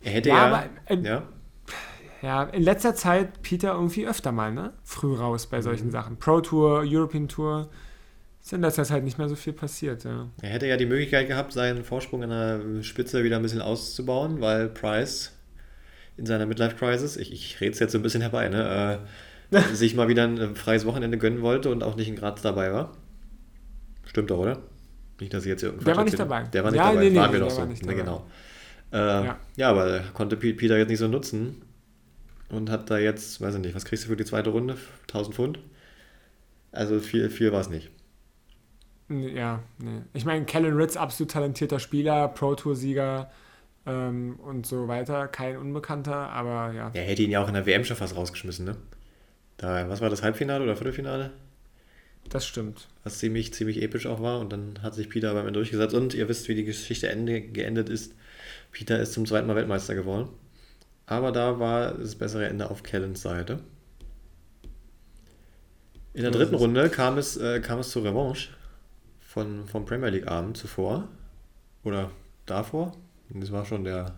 [0.00, 1.22] Er hätte Ja, ja, aber, äh, ja,
[2.22, 4.72] Ja, in letzter Zeit Peter irgendwie öfter mal, ne?
[4.84, 5.62] Früh raus bei Mhm.
[5.62, 6.16] solchen Sachen.
[6.18, 7.68] Pro Tour, European Tour.
[8.42, 10.28] Ist in letzter Zeit nicht mehr so viel passiert, ja.
[10.40, 14.40] er hätte ja die Möglichkeit gehabt, seinen Vorsprung an der Spitze wieder ein bisschen auszubauen,
[14.40, 15.32] weil Price
[16.16, 19.00] in seiner Midlife-Crisis, ich, ich rede es jetzt so ein bisschen herbei, ne,
[19.50, 22.40] äh, sich mal wieder ein äh, freies Wochenende gönnen wollte und auch nicht in Graz
[22.40, 22.92] dabei war.
[24.04, 24.58] Stimmt doch, oder?
[25.20, 26.44] Nicht, dass ich jetzt irgendwas Der war nicht dabei.
[26.44, 27.64] Der war nicht Ja, dabei, nee, nee, waren wir der doch so.
[27.64, 28.26] Ne, genau.
[28.92, 29.36] Äh, ja.
[29.56, 29.70] Ja.
[29.70, 31.62] aber konnte Pe- Peter jetzt nicht so nutzen
[32.48, 34.76] und hat da jetzt, weiß ich nicht, was kriegst du für die zweite Runde?
[35.02, 35.58] 1000 Pfund?
[36.72, 37.90] Also viel, viel war es nicht.
[39.08, 40.02] Ja, nee.
[40.14, 43.30] Ich meine, Kellen Ritz, absolut talentierter Spieler, Pro Tour-Sieger
[43.86, 45.28] ähm, und so weiter.
[45.28, 46.90] Kein Unbekannter, aber ja.
[46.92, 48.76] Er hätte ihn ja auch in der WM schon fast rausgeschmissen, ne?
[49.58, 51.30] Da, was war das Halbfinale oder Viertelfinale?
[52.28, 52.88] Das stimmt.
[53.04, 56.12] Was ziemlich, ziemlich episch auch war und dann hat sich Peter beim Ende durchgesetzt und
[56.12, 58.14] ihr wisst, wie die Geschichte ende, geendet ist.
[58.72, 60.28] Peter ist zum zweiten Mal Weltmeister geworden.
[61.06, 63.60] Aber da war das bessere Ende auf Kellens Seite.
[66.14, 66.54] In der dritten.
[66.54, 68.50] Runde kam es, äh, kam es zur Revanche
[69.20, 71.08] von, vom Premier League Abend zuvor.
[71.84, 72.10] Oder
[72.46, 72.92] davor.
[73.30, 74.16] Das war schon der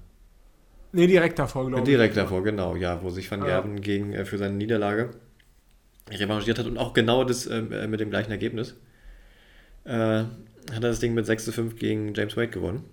[0.93, 1.85] Nee, direkt davor, glaube ich.
[1.85, 3.47] Direkt davor, genau, ja, wo sich Van Ja.
[3.47, 5.11] Gerven gegen, äh, für seine Niederlage
[6.11, 8.75] revanchiert hat und auch genau das ähm, äh, mit dem gleichen Ergebnis.
[9.85, 10.29] Äh, hat
[10.71, 12.85] er das Ding mit 6 zu 5 gegen James Wade gewonnen.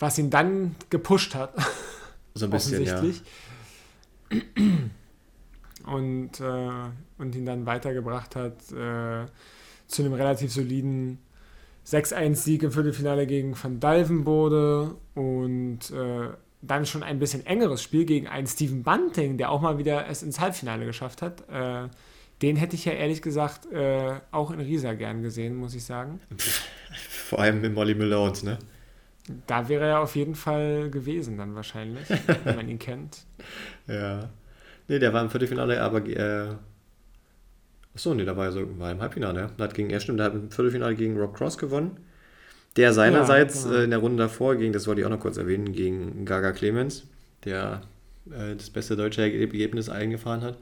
[0.00, 1.54] Was ihn dann gepusht hat.
[2.34, 2.94] So ein bisschen, ja.
[2.94, 3.22] offensichtlich.
[5.84, 6.70] Und, äh,
[7.18, 9.26] und ihn dann weitergebracht hat äh,
[9.88, 11.18] zu einem relativ soliden
[11.86, 16.28] 6-1-Sieg im Viertelfinale gegen Van Dalvenbode und äh,
[16.62, 20.22] dann schon ein bisschen engeres Spiel gegen einen Steven Bunting, der auch mal wieder es
[20.22, 21.48] ins Halbfinale geschafft hat.
[21.48, 21.88] Äh,
[22.42, 26.20] den hätte ich ja ehrlich gesagt äh, auch in Riesa gern gesehen, muss ich sagen.
[26.38, 28.58] Vor allem mit Molly Malone, ne?
[29.46, 32.08] Da wäre er auf jeden Fall gewesen, dann wahrscheinlich,
[32.44, 33.24] wenn man ihn kennt.
[33.86, 34.30] Ja.
[34.88, 36.06] Nee, der war im Viertelfinale, aber.
[36.06, 36.54] Äh,
[37.94, 39.50] achso, nee, da war er so war im Halbfinale, ja.
[39.64, 41.98] Hat gegen, er stimmt, der hat im Viertelfinale gegen Rob Cross gewonnen.
[42.76, 43.80] Der seinerseits ja, genau.
[43.80, 46.52] äh, in der Runde davor ging, das wollte ich auch noch kurz erwähnen, gegen Gaga
[46.52, 47.06] Clemens,
[47.44, 47.82] der
[48.30, 50.58] äh, das beste deutsche Ergebnis eingefahren hat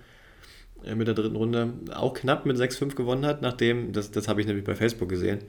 [0.84, 1.74] äh, mit der dritten Runde.
[1.94, 5.40] Auch knapp mit 6-5 gewonnen hat, nachdem, das, das habe ich nämlich bei Facebook gesehen,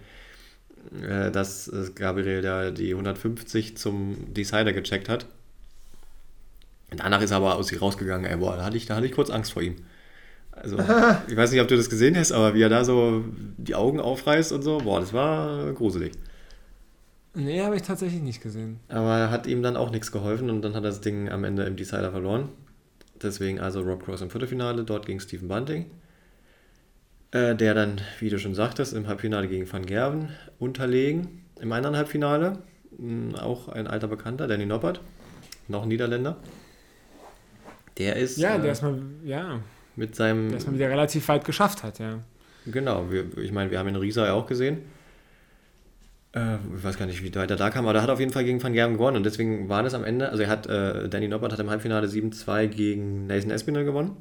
[0.92, 5.28] äh, dass Gabriel da die 150 zum Decider gecheckt hat.
[6.96, 9.12] Danach ist er aber aus sich rausgegangen, ey, boah, da hatte ich, da hatte ich
[9.12, 9.76] kurz Angst vor ihm.
[10.52, 10.78] Also,
[11.28, 13.24] ich weiß nicht, ob du das gesehen hast, aber wie er da so
[13.58, 16.14] die Augen aufreißt und so, boah, das war gruselig.
[17.36, 18.80] Nee, habe ich tatsächlich nicht gesehen.
[18.88, 21.64] Aber hat ihm dann auch nichts geholfen und dann hat er das Ding am Ende
[21.64, 22.50] im Decider verloren.
[23.22, 25.86] Deswegen also Rob Cross im Viertelfinale, dort gegen Stephen Bunting.
[27.32, 31.46] Äh, der dann, wie du schon sagtest, im Halbfinale gegen Van Gerven unterlegen.
[31.62, 32.60] Im anderen Halbfinale
[32.98, 35.02] mh, hm, auch ein alter Bekannter, Danny Noppert,
[35.68, 36.38] noch ein Niederländer.
[37.98, 38.38] Der ist.
[38.38, 39.60] Ja, äh, der ist mal, ja.
[39.96, 40.50] Mit seinem.
[40.50, 42.20] Der ist mal wieder relativ weit geschafft hat, ja.
[42.66, 44.80] Genau, wir, ich meine, wir haben ihn in Riesa ja auch gesehen.
[46.34, 48.32] Äh, ich weiß gar nicht, wie weit er da kam, aber er hat auf jeden
[48.32, 51.10] Fall gegen Van Gerben gewonnen und deswegen war das am Ende, also er hat, äh,
[51.10, 54.16] Danny Noppert hat im Halbfinale 7-2 gegen Nathan Espinel gewonnen,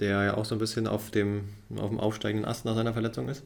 [0.00, 1.44] der ja auch so ein bisschen auf dem,
[1.76, 3.44] auf dem aufsteigenden Ast nach seiner Verletzung ist.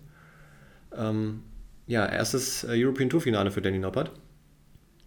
[0.96, 1.42] Ähm,
[1.86, 4.10] ja, erstes äh, European Tour Finale für Danny Noppert,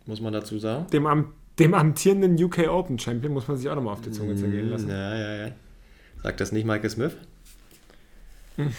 [0.06, 0.88] muss man dazu sagen.
[0.92, 4.36] Dem, am, dem amtierenden UK Open Champion muss man sich auch nochmal auf die Zunge
[4.36, 4.90] zergehen lassen.
[4.90, 5.52] Ja, ja, ja.
[6.22, 7.16] Sagt das nicht Michael Smith?
[8.56, 8.72] Hm.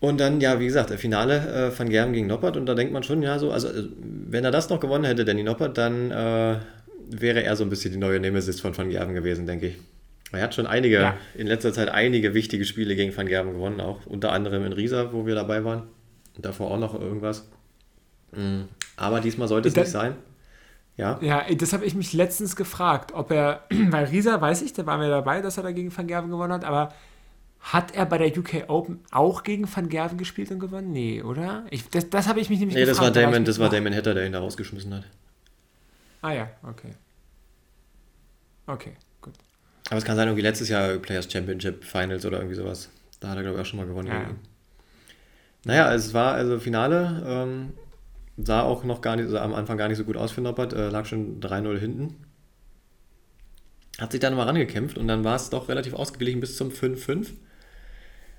[0.00, 3.02] Und dann, ja, wie gesagt, Finale äh, Van Gerben gegen Noppert und da denkt man
[3.02, 3.88] schon, ja, so, also äh,
[4.28, 6.58] wenn er das noch gewonnen hätte, Danny Noppert, dann äh,
[7.08, 9.76] wäre er so ein bisschen die neue Nemesis von Van Gerben gewesen, denke ich.
[10.32, 11.16] Er hat schon einige, ja.
[11.34, 15.12] in letzter Zeit einige wichtige Spiele gegen Van Gerben gewonnen, auch unter anderem in Riesa,
[15.12, 15.84] wo wir dabei waren.
[16.34, 17.48] Und davor auch noch irgendwas.
[18.32, 18.68] Mhm.
[18.96, 20.16] Aber diesmal sollte es das, nicht sein.
[20.96, 24.84] Ja, ja das habe ich mich letztens gefragt, ob er, weil Riesa weiß ich, da
[24.86, 26.92] waren wir dabei, dass er da gegen Van Gerven gewonnen hat, aber
[27.60, 30.92] hat er bei der UK Open auch gegen Van Gerven gespielt und gewonnen?
[30.92, 31.64] Nee, oder?
[31.70, 33.00] Ich, das das habe ich mich nämlich nee, gefragt.
[33.00, 35.04] Nee, das war Damon, das war Damon Hatter, der ihn da rausgeschmissen hat.
[36.22, 36.92] Ah ja, okay.
[38.66, 38.92] Okay.
[39.88, 42.90] Aber es kann sein, irgendwie letztes Jahr Players Championship Finals oder irgendwie sowas.
[43.20, 44.08] Da hat er, glaube ich, auch schon mal gewonnen.
[44.08, 44.30] Ja.
[45.64, 47.22] Naja, es war also Finale.
[47.26, 47.72] Ähm,
[48.36, 50.72] sah auch noch gar nicht, also am Anfang gar nicht so gut aus für Noppert.
[50.72, 52.14] Äh, lag schon 3-0 hinten.
[53.98, 57.28] Hat sich dann mal rangekämpft und dann war es doch relativ ausgeglichen bis zum 5-5.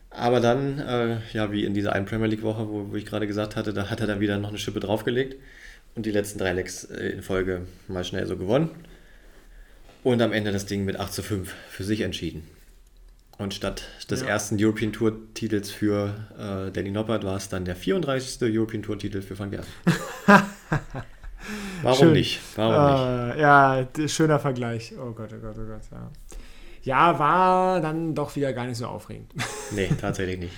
[0.09, 3.55] Aber dann, äh, ja, wie in dieser einen Premier League-Woche, wo, wo, ich gerade gesagt
[3.55, 5.35] hatte, da hat er dann wieder noch eine Schippe draufgelegt
[5.95, 8.69] und die letzten drei Lecks äh, in Folge mal schnell so gewonnen.
[10.07, 12.47] Und am Ende das Ding mit 8 zu 5 für sich entschieden.
[13.37, 14.27] Und statt des ja.
[14.27, 18.41] ersten European Tour-Titels für äh, Danny Noppert war es dann der 34.
[18.55, 19.69] European Tour-Titel für Van Gerven.
[21.81, 22.13] Warum Schön.
[22.13, 22.39] nicht?
[22.55, 23.41] Warum nicht?
[23.41, 24.93] Ja, schöner Vergleich.
[24.97, 26.09] Oh Gott, oh Gott, oh Gott, ja.
[26.83, 29.33] Ja, war dann doch wieder gar nicht so aufregend.
[29.71, 30.53] Nee, tatsächlich nicht.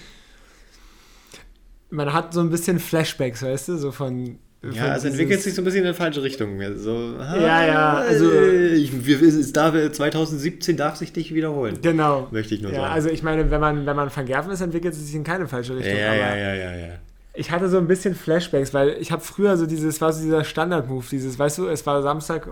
[1.89, 4.37] Man hat so ein bisschen Flashbacks, weißt du, so von.
[4.61, 6.59] Ja, es entwickelt sich so ein bisschen in eine falsche Richtung.
[6.75, 8.29] So, ja, ja, also.
[8.29, 11.77] Ich, wir, es darf, 2017 darf sich nicht wiederholen.
[11.81, 12.27] Genau.
[12.31, 12.93] Möchte ich nur ja, sagen.
[12.93, 15.77] Also, ich meine, wenn man, wenn man vergerfen ist, entwickelt es sich in keine falsche
[15.77, 15.95] Richtung.
[15.95, 16.93] Ja, ja, ja, ja, ja.
[17.33, 20.43] Ich hatte so ein bisschen Flashbacks, weil ich habe früher so dieses, war so dieser
[20.43, 22.51] Standard-Move, dieses, weißt du, es war Samstag, äh,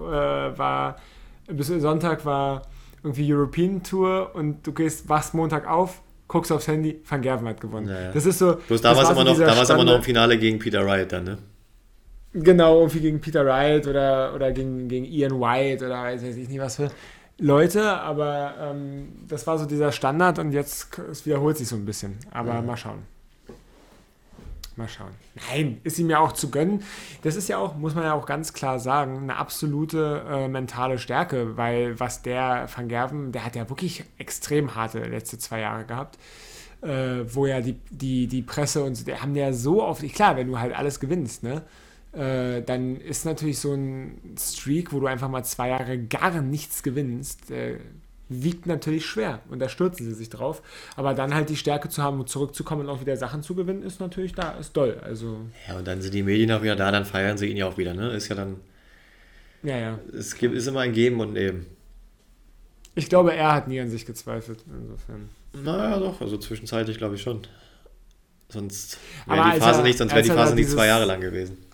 [0.58, 0.96] war,
[1.48, 2.62] bis Sonntag war
[3.04, 7.60] irgendwie European Tour und du gehst, wachst Montag auf, guckst aufs Handy, Van Gerven hat
[7.60, 7.90] gewonnen.
[7.90, 8.12] Ja, ja.
[8.14, 8.58] Das ist so.
[8.66, 11.24] Bloß da war es immer, noch, da immer noch im Finale gegen Peter Wright dann,
[11.26, 11.38] ne?
[12.40, 16.60] Genau, irgendwie gegen Peter Wright oder, oder gegen, gegen Ian White oder weiß ich nicht
[16.60, 16.92] was für
[17.40, 21.86] Leute, aber ähm, das war so dieser Standard und jetzt es wiederholt sich so ein
[21.86, 22.18] bisschen.
[22.32, 22.62] Aber ja.
[22.62, 23.04] mal schauen.
[24.76, 25.12] Mal schauen.
[25.50, 26.84] Nein, ist ihm ja auch zu gönnen.
[27.24, 31.00] Das ist ja auch, muss man ja auch ganz klar sagen, eine absolute äh, mentale
[31.00, 35.86] Stärke, weil was der Van Gerven, der hat ja wirklich extrem harte letzte zwei Jahre
[35.86, 36.20] gehabt,
[36.82, 40.36] äh, wo ja die, die, die Presse und so, der haben ja so oft, klar,
[40.36, 41.64] wenn du halt alles gewinnst, ne?
[42.18, 46.82] Äh, dann ist natürlich so ein Streak, wo du einfach mal zwei Jahre gar nichts
[46.82, 47.78] gewinnst, äh,
[48.28, 50.64] wiegt natürlich schwer und da stürzen sie sich drauf.
[50.96, 54.00] Aber dann halt die Stärke zu haben zurückzukommen und auch wieder Sachen zu gewinnen, ist
[54.00, 55.00] natürlich da, ist doll.
[55.04, 57.68] Also ja, und dann sind die Medien auch wieder da, dann feiern sie ihn ja
[57.68, 58.10] auch wieder, ne?
[58.10, 58.56] Ist ja dann.
[59.62, 60.00] Ja, ja.
[60.18, 61.68] Es gibt, ist immer ein Geben und Nehmen.
[62.96, 65.30] Ich glaube, er hat nie an sich gezweifelt, insofern.
[65.54, 67.42] Naja, doch, also zwischenzeitlich glaube ich schon.
[68.50, 68.98] Sonst
[69.28, 71.67] wäre die Phase er, nicht, sonst wäre die Phase nicht zwei Jahre lang gewesen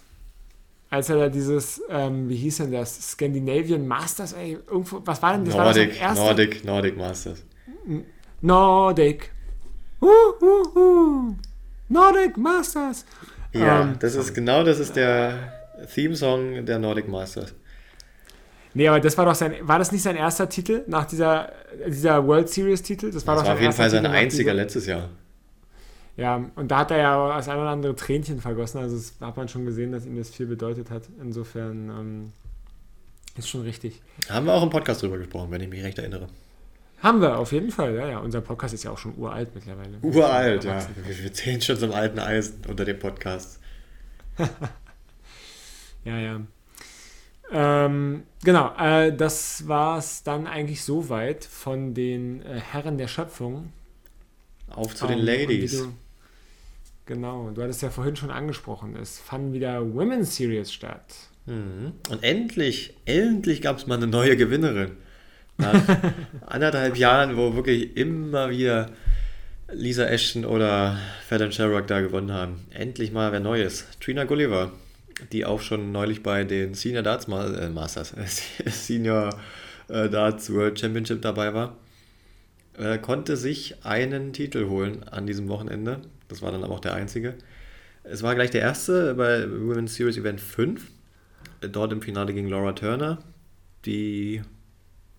[0.94, 5.34] als er da dieses, ähm, wie hieß denn das, Scandinavian Masters, ey, irgendwo, was war
[5.34, 5.56] denn das?
[5.56, 7.44] Nordic, war das Nordic, Nordic Masters.
[8.42, 9.32] Nordic.
[10.00, 10.08] Uh,
[10.42, 11.36] uh, uh.
[11.90, 13.06] Nordic Masters.
[13.54, 15.54] Ja, ähm, das ist genau, das ist der,
[15.94, 17.54] Theme-Song der Nordic Masters.
[18.76, 21.52] Nee, aber das war doch sein, war das nicht sein erster Titel nach dieser,
[21.88, 23.12] dieser World Series-Titel?
[23.12, 25.10] Das war, das doch war auf jeden Fall sein einziger letztes Jahr.
[26.16, 28.80] Ja, und da hat er ja das ein oder andere Tränchen vergossen.
[28.80, 31.04] Also das hat man schon gesehen, dass ihm das viel bedeutet hat.
[31.20, 32.34] Insofern ähm,
[33.36, 34.02] ist schon richtig.
[34.30, 36.28] Haben wir auch im Podcast drüber gesprochen, wenn ich mich recht erinnere.
[37.02, 38.20] Haben wir, auf jeden Fall, ja, ja.
[38.20, 39.98] Unser Podcast ist ja auch schon uralt mittlerweile.
[40.02, 40.88] Uralt, ja.
[41.06, 43.60] Wir zählen schon zum alten Eisen unter dem Podcast.
[46.06, 46.42] ja, ja.
[47.52, 53.74] Ähm, genau, äh, das war es dann eigentlich soweit von den äh, Herren der Schöpfung.
[54.70, 55.78] Auf zu um, den ähm, Ladies.
[55.78, 55.94] Du,
[57.06, 61.14] genau, du hattest ja vorhin schon angesprochen, es fanden wieder Women's Series statt.
[61.46, 61.94] Mhm.
[62.10, 64.92] Und endlich, endlich gab es mal eine neue Gewinnerin.
[65.58, 65.82] Nach
[66.48, 68.90] anderthalb Jahren, wo wirklich immer wieder
[69.72, 70.98] Lisa Ashton oder
[71.28, 72.66] Fallon Sherrock da gewonnen haben.
[72.72, 73.86] Endlich mal wer Neues.
[74.00, 74.72] Trina Gulliver,
[75.32, 78.14] die auch schon neulich bei den Senior Darts äh, Masters,
[78.66, 79.38] Senior
[79.90, 81.78] äh, Darts World Championship dabei war,
[82.78, 86.02] äh, konnte sich einen Titel holen an diesem Wochenende.
[86.34, 87.36] Das war dann aber auch der einzige.
[88.04, 90.90] Es war gleich der erste bei Women's Series Event 5.
[91.62, 93.20] Dort im Finale gegen Laura Turner,
[93.86, 94.42] die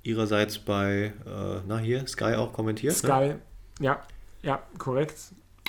[0.03, 2.95] ihrerseits bei, äh, na hier, Sky auch kommentiert.
[2.95, 2.99] Ne?
[2.99, 3.41] Sky, ne?
[3.79, 4.03] ja,
[4.43, 5.15] ja, korrekt.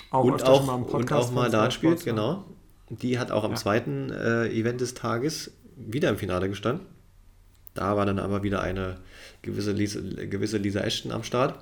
[0.10, 2.46] Auch und, auch, mal und auch mal da spielt, genau.
[2.90, 3.58] Die hat auch am ja.
[3.58, 6.88] zweiten äh, Event des Tages wieder im Finale gestanden.
[7.76, 8.98] Da war dann aber wieder eine
[9.44, 11.60] gewisse Lisa, gewisse Lisa Ashton am Start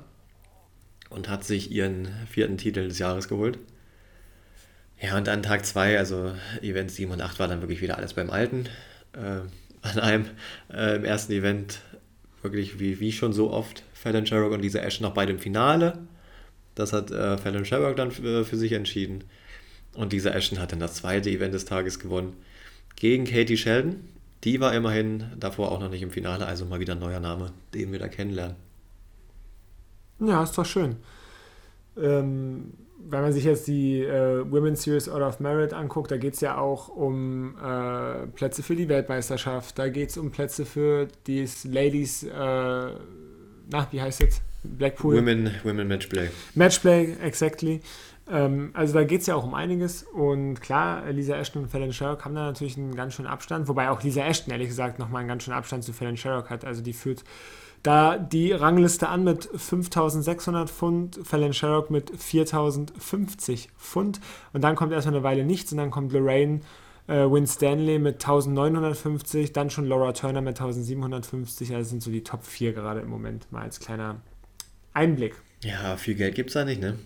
[1.09, 3.59] und hat sich ihren vierten Titel des Jahres geholt.
[5.03, 6.31] Ja, und an Tag 2, also
[6.61, 8.69] Event 7 und 8, war dann wirklich wieder alles beim Alten.
[9.11, 9.41] Äh,
[9.81, 10.25] an einem
[10.73, 11.81] äh, im ersten Event
[12.41, 15.99] wirklich wie, wie schon so oft Fallon Sherrock und Lisa Ashton noch beide im Finale.
[16.73, 19.25] Das hat äh, Fallon Sherrock dann für, für, sich entschieden.
[19.93, 22.37] Und Lisa Ashton hat dann das zweite Event des Tages gewonnen
[22.95, 24.07] gegen Katie Sheldon.
[24.45, 27.51] Die war immerhin davor auch noch nicht im Finale, also mal wieder ein neuer Name,
[27.73, 28.55] den wir da kennenlernen.
[30.21, 30.95] Ja, ist doch schön.
[31.97, 32.71] Ähm,
[33.09, 36.41] wenn man sich jetzt die äh, Women's Series Out of Merit anguckt, da geht es
[36.41, 41.47] ja auch um äh, Plätze für die Weltmeisterschaft, da geht es um Plätze für die
[41.65, 44.41] Ladies, äh, na, wie heißt es?
[44.63, 45.17] Blackpool?
[45.17, 46.29] Women, Women Matchplay.
[46.55, 47.81] Matchplay, exactly.
[48.29, 51.91] Ähm, also da geht es ja auch um einiges und klar, Lisa Ashton und Fallon
[51.91, 55.19] Sherrock haben da natürlich einen ganz schönen Abstand, wobei auch Lisa Ashton ehrlich gesagt nochmal
[55.21, 56.63] einen ganz schönen Abstand zu Fallon Sherrock hat.
[56.63, 57.23] Also die führt
[57.83, 64.21] da die Rangliste an mit 5600 Pfund, Fallon Sherrock mit 4050 Pfund
[64.53, 66.61] und dann kommt erstmal eine Weile nichts und dann kommt Lorraine
[67.07, 72.23] äh, Win Stanley mit 1950, dann schon Laura Turner mit 1750, also sind so die
[72.23, 74.21] Top 4 gerade im Moment, mal als kleiner
[74.93, 75.35] Einblick.
[75.61, 76.97] Ja, viel Geld gibt es da nicht, ne?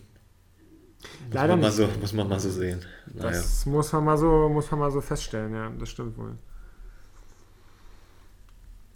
[1.01, 1.77] Muss Leider man nicht.
[1.77, 2.81] So, muss man mal so sehen.
[3.13, 3.31] Naja.
[3.31, 6.35] Das muss man, mal so, muss man mal so feststellen, ja, das stimmt wohl.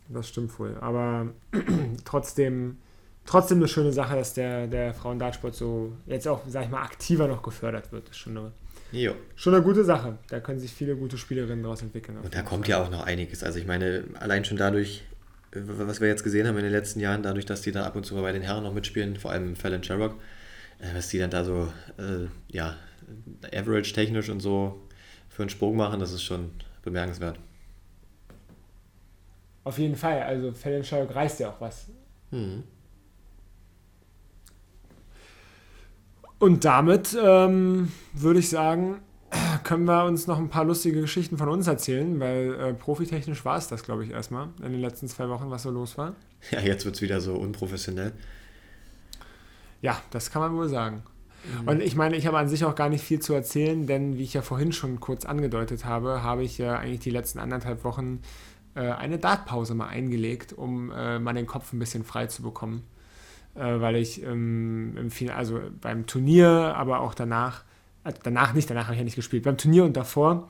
[0.10, 0.76] Das stimmt wohl.
[0.82, 1.28] Aber
[2.06, 2.78] trotzdem,
[3.26, 7.28] trotzdem eine schöne Sache, dass der, der Frauendartsport so jetzt auch, sag ich mal, aktiver
[7.28, 8.04] noch gefördert wird.
[8.04, 8.52] Das ist schon eine,
[8.91, 9.14] jo.
[9.36, 10.18] schon eine gute Sache.
[10.30, 12.18] Da können sich viele gute Spielerinnen daraus entwickeln.
[12.18, 12.72] Und da kommt Fall.
[12.72, 13.43] ja auch noch einiges.
[13.43, 15.04] Also ich meine, allein schon dadurch,
[15.54, 18.06] was wir jetzt gesehen haben in den letzten Jahren, dadurch, dass die da ab und
[18.06, 20.16] zu mal bei den Herren noch mitspielen, vor allem Fallon Sherrock,
[20.96, 22.76] was die dann da so, äh, ja,
[23.54, 24.82] average-technisch und so
[25.30, 26.52] für einen Sprung machen, das ist schon
[26.84, 27.40] bemerkenswert.
[29.64, 30.24] Auf jeden Fall.
[30.24, 31.88] Also Fallon Sherrock reißt ja auch was.
[32.32, 32.64] Mhm.
[36.40, 39.02] Und damit ähm, würde ich sagen,
[39.64, 43.58] können wir uns noch ein paar lustige Geschichten von uns erzählen, weil äh, profitechnisch war
[43.58, 46.16] es das, glaube ich, erstmal in den letzten zwei Wochen, was so los war.
[46.50, 48.14] Ja, jetzt wird es wieder so unprofessionell.
[49.82, 51.04] Ja, das kann man wohl sagen.
[51.62, 51.68] Mhm.
[51.68, 54.24] Und ich meine, ich habe an sich auch gar nicht viel zu erzählen, denn wie
[54.24, 58.22] ich ja vorhin schon kurz angedeutet habe, habe ich ja eigentlich die letzten anderthalb Wochen
[58.76, 62.84] äh, eine Dartpause mal eingelegt, um äh, mal den Kopf ein bisschen frei zu bekommen.
[63.56, 67.64] Äh, weil ich ähm, im Final, also beim Turnier, aber auch danach,
[68.06, 70.50] äh, danach nicht, danach habe ich ja nicht gespielt, beim Turnier und davor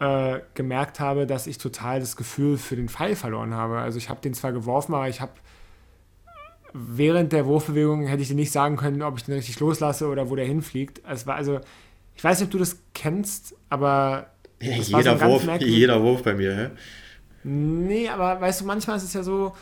[0.00, 3.78] äh, gemerkt habe, dass ich total das Gefühl für den Pfeil verloren habe.
[3.78, 5.32] Also ich habe den zwar geworfen, aber ich habe
[6.72, 10.30] während der Wurfbewegung hätte ich dir nicht sagen können, ob ich den richtig loslasse oder
[10.30, 11.02] wo der hinfliegt.
[11.08, 11.60] Es war also,
[12.14, 14.26] ich weiß nicht, ob du das kennst, aber
[14.60, 16.70] ja, jeder, so Wurf, jeder Wurf bei mir, hä?
[17.44, 19.54] Nee, aber weißt du, manchmal ist es ja so,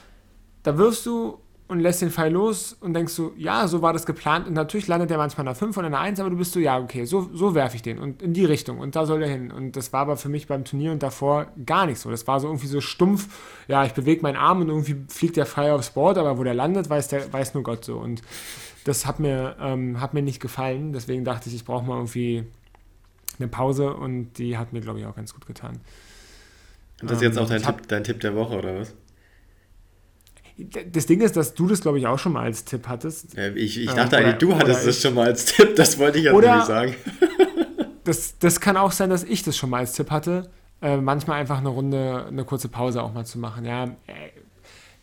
[0.63, 1.39] da wirfst du
[1.69, 4.47] und lässt den Pfeil los und denkst du, ja, so war das geplant.
[4.49, 6.53] Und natürlich landet der manchmal in einer 5 und in einer 1, aber du bist
[6.53, 9.23] so, ja, okay, so, so werfe ich den und in die Richtung und da soll
[9.23, 9.51] er hin.
[9.51, 12.11] Und das war aber für mich beim Turnier und davor gar nicht so.
[12.11, 13.29] Das war so irgendwie so stumpf,
[13.69, 16.55] ja, ich bewege meinen Arm und irgendwie fliegt der Pfeil aufs Board, aber wo der
[16.55, 17.99] landet, weiß, der, weiß nur Gott so.
[17.99, 18.23] Und
[18.85, 20.95] das hat mir, ähm, hat mir nicht gefallen.
[20.95, 22.45] Deswegen dachte ich, ich brauche mal irgendwie
[23.39, 25.81] eine Pause und die hat mir, glaube ich, auch ganz gut getan.
[27.03, 28.95] Und das ist jetzt auch dein, Tipp, dein Tipp der Woche, oder was?
[30.93, 33.39] Das Ding ist, dass du das, glaube ich, auch schon mal als Tipp hattest.
[33.55, 36.25] Ich, ich dachte ähm, eigentlich, du hattest das schon mal als Tipp, das wollte ich
[36.25, 36.97] ja nicht sagen.
[38.05, 40.51] das, das kann auch sein, dass ich das schon mal als Tipp hatte.
[40.83, 43.65] Äh, manchmal einfach eine Runde, eine kurze Pause auch mal zu machen.
[43.65, 44.31] Ja, äh,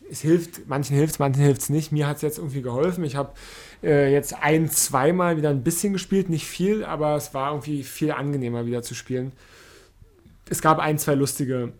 [0.10, 1.92] es hilft, manchen hilft es, manchen hilft es nicht.
[1.92, 3.04] Mir hat es jetzt irgendwie geholfen.
[3.04, 3.34] Ich habe
[3.84, 8.12] äh, jetzt ein, zweimal wieder ein bisschen gespielt, nicht viel, aber es war irgendwie viel
[8.12, 9.32] angenehmer wieder zu spielen.
[10.50, 11.74] Es gab ein, zwei lustige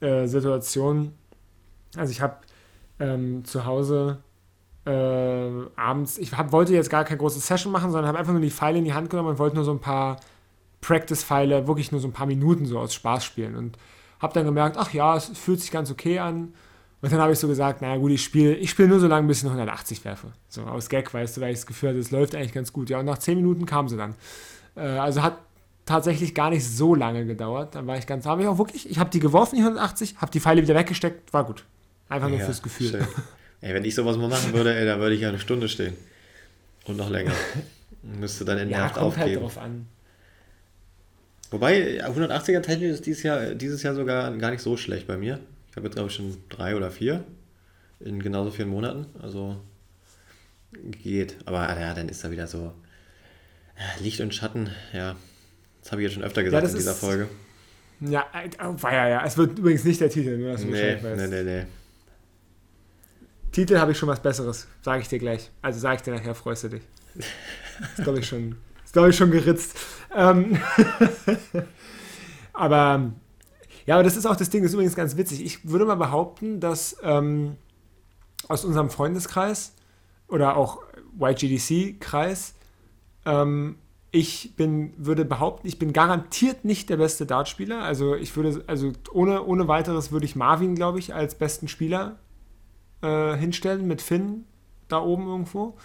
[0.00, 1.12] äh, Situationen.
[1.96, 2.36] Also ich habe
[3.02, 4.18] ähm, zu Hause
[4.86, 4.90] äh,
[5.76, 8.50] abends, ich hab, wollte jetzt gar keine große Session machen, sondern habe einfach nur die
[8.50, 10.18] Pfeile in die Hand genommen und wollte nur so ein paar
[10.80, 13.56] Practice-Pfeile, wirklich nur so ein paar Minuten so aus Spaß spielen.
[13.56, 13.76] Und
[14.20, 16.54] habe dann gemerkt, ach ja, es fühlt sich ganz okay an.
[17.00, 19.26] Und dann habe ich so gesagt, naja gut, ich spiele ich spiel nur so lange,
[19.26, 20.28] bis ich 180 werfe.
[20.48, 22.90] So aus Gag, weißt du, weil ich das Gefühl hatte, es läuft eigentlich ganz gut.
[22.90, 24.14] Ja, und nach 10 Minuten kam sie dann.
[24.76, 25.38] Äh, also hat
[25.84, 27.74] tatsächlich gar nicht so lange gedauert.
[27.74, 30.30] Dann war ich ganz, habe ich auch wirklich, ich habe die geworfen, die 180, habe
[30.30, 31.64] die Pfeile wieder weggesteckt, war gut.
[32.08, 32.90] Einfach nur ja, fürs Gefühl.
[32.90, 33.06] Schön.
[33.60, 35.94] Ey, wenn ich sowas mal machen würde, ey, dann würde ich ja eine Stunde stehen.
[36.84, 37.32] Und noch länger.
[38.02, 39.42] Müsste dann in der ja, Nacht kommt halt aufgeben.
[39.42, 39.86] halt drauf an.
[41.52, 45.38] Wobei, 180er Technik ist dieses Jahr, dieses Jahr sogar gar nicht so schlecht bei mir.
[45.70, 47.24] Ich habe jetzt, glaube ich, schon drei oder vier
[48.00, 49.06] in genauso vielen Monaten.
[49.22, 49.60] Also
[50.72, 51.36] geht.
[51.44, 52.72] Aber ja, dann ist da wieder so
[53.76, 54.70] äh, Licht und Schatten.
[54.92, 55.16] Ja,
[55.82, 57.28] das habe ich jetzt schon öfter gesagt ja, in dieser Folge.
[58.00, 58.26] Ja,
[58.64, 59.24] oh, war ja, ja.
[59.24, 61.64] Es wird übrigens nicht der Titel, nur dass du nee, nee, nee, nee.
[63.52, 65.50] Titel habe ich schon was Besseres, sage ich dir gleich.
[65.60, 66.82] Also sage ich dir nachher, freust du dich.
[67.14, 68.56] Ist, glaube ich, schon,
[69.08, 69.78] ich, schon geritzt.
[70.14, 70.58] Ähm
[72.52, 73.12] aber
[73.86, 75.44] ja, aber das ist auch das Ding, das ist übrigens ganz witzig.
[75.44, 77.56] Ich würde mal behaupten, dass ähm,
[78.48, 79.74] aus unserem Freundeskreis
[80.28, 80.82] oder auch
[81.20, 82.54] YGDC-Kreis
[83.26, 83.76] ähm,
[84.12, 87.82] ich bin, würde behaupten, ich bin garantiert nicht der beste Dartspieler.
[87.82, 92.18] Also ich würde, also ohne, ohne weiteres würde ich Marvin, glaube ich, als besten Spieler
[93.02, 94.44] äh, hinstellen mit Finn
[94.88, 95.76] da oben irgendwo.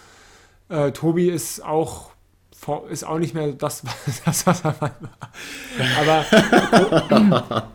[0.68, 2.12] Äh, Tobi ist auch
[2.90, 3.82] ist auch nicht mehr das,
[4.24, 5.30] das was er mal war.
[6.00, 6.24] Aber,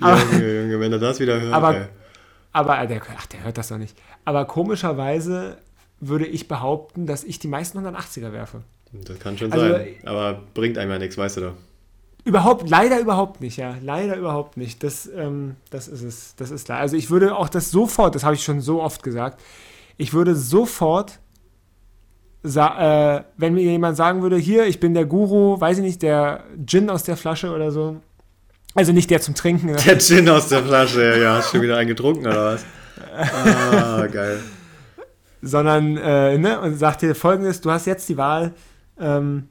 [0.00, 1.54] aber Junge, Junge, wenn er das wieder hört.
[1.54, 1.88] Aber,
[2.52, 3.96] aber der, ach, der hört das doch nicht.
[4.24, 5.58] Aber komischerweise
[6.00, 8.62] würde ich behaupten, dass ich die meisten 180er werfe.
[8.92, 9.94] Das kann schon also, sein.
[10.04, 11.54] Aber bringt einem ja nichts, weißt du doch.
[12.26, 13.76] Überhaupt, leider überhaupt nicht, ja.
[13.80, 14.82] Leider überhaupt nicht.
[14.82, 16.34] Das, ähm, das ist es.
[16.34, 16.80] Das ist klar.
[16.80, 19.40] Also ich würde auch das sofort, das habe ich schon so oft gesagt,
[19.96, 21.20] ich würde sofort,
[22.42, 26.42] äh, wenn mir jemand sagen würde, hier, ich bin der Guru, weiß ich nicht, der
[26.66, 28.00] Gin aus der Flasche oder so.
[28.74, 29.76] Also nicht der zum Trinken.
[29.86, 31.36] Der Gin aus der Flasche, ja.
[31.36, 32.64] Hast du schon wieder einen getrunken oder was?
[33.16, 34.40] Ah, geil.
[35.42, 38.52] Sondern, äh, ne, und sagt dir folgendes, du hast jetzt die Wahl,
[38.98, 39.48] ähm,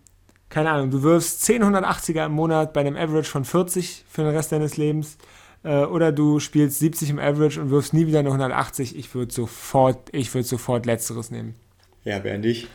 [0.49, 4.35] keine Ahnung, du wirfst 10 180er im Monat bei einem Average von 40 für den
[4.35, 5.17] Rest deines Lebens
[5.63, 8.97] äh, oder du spielst 70 im Average und wirfst nie wieder eine 180.
[8.97, 11.55] Ich würde sofort, ich würde sofort Letzteres nehmen.
[12.03, 12.67] Ja, wer nicht?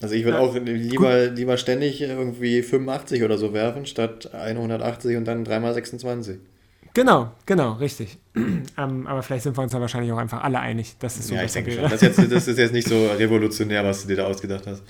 [0.00, 5.16] Also ich würde ja, auch lieber, lieber ständig irgendwie 85 oder so werfen, statt 180
[5.16, 6.38] und dann 3x26.
[6.94, 8.18] Genau, genau, richtig.
[8.36, 11.34] ähm, aber vielleicht sind wir uns da wahrscheinlich auch einfach alle einig, dass es so
[11.34, 11.90] ja, besser ich denke schon.
[11.90, 14.82] Das, jetzt, das ist jetzt nicht so revolutionär, was du dir da ausgedacht hast.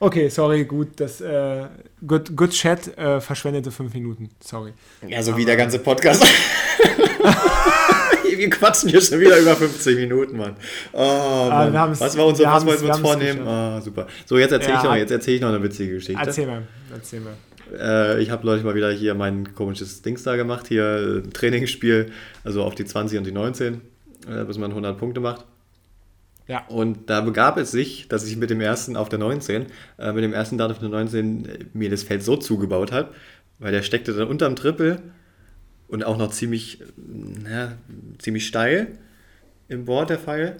[0.00, 1.64] Okay, sorry, gut, das äh,
[2.06, 4.30] good, good Chat äh, verschwendete fünf Minuten.
[4.40, 4.72] Sorry.
[5.06, 6.24] Ja, so Aber, wie der ganze Podcast.
[8.36, 10.56] wir quatschen hier schon wieder über 50 Minuten, Mann.
[10.92, 11.98] Oh, ah, Mann.
[11.98, 13.46] was war unser, was wollten wir uns vornehmen?
[13.46, 14.06] Ah, super.
[14.26, 16.20] So, jetzt erzähle ja, ich, erzähl ich noch eine witzige Geschichte.
[16.22, 17.34] Erzähl mal, erzähl mal.
[17.78, 22.12] Äh, ich habe neulich mal wieder hier mein komisches Dings da gemacht, hier äh, Trainingsspiel,
[22.44, 23.80] also auf die 20 und die 19,
[24.28, 25.44] äh, bis man 100 Punkte macht.
[26.46, 26.66] Ja.
[26.66, 29.66] Und da begab es sich, dass ich mit dem ersten auf der 19,
[29.98, 33.14] äh, mit dem ersten Dart auf der 19 äh, mir das Feld so zugebaut habe,
[33.58, 35.02] weil der steckte dann unterm Triple
[35.88, 37.78] und auch noch ziemlich, na,
[38.18, 38.98] ziemlich steil
[39.68, 40.58] im Board der Pfeil.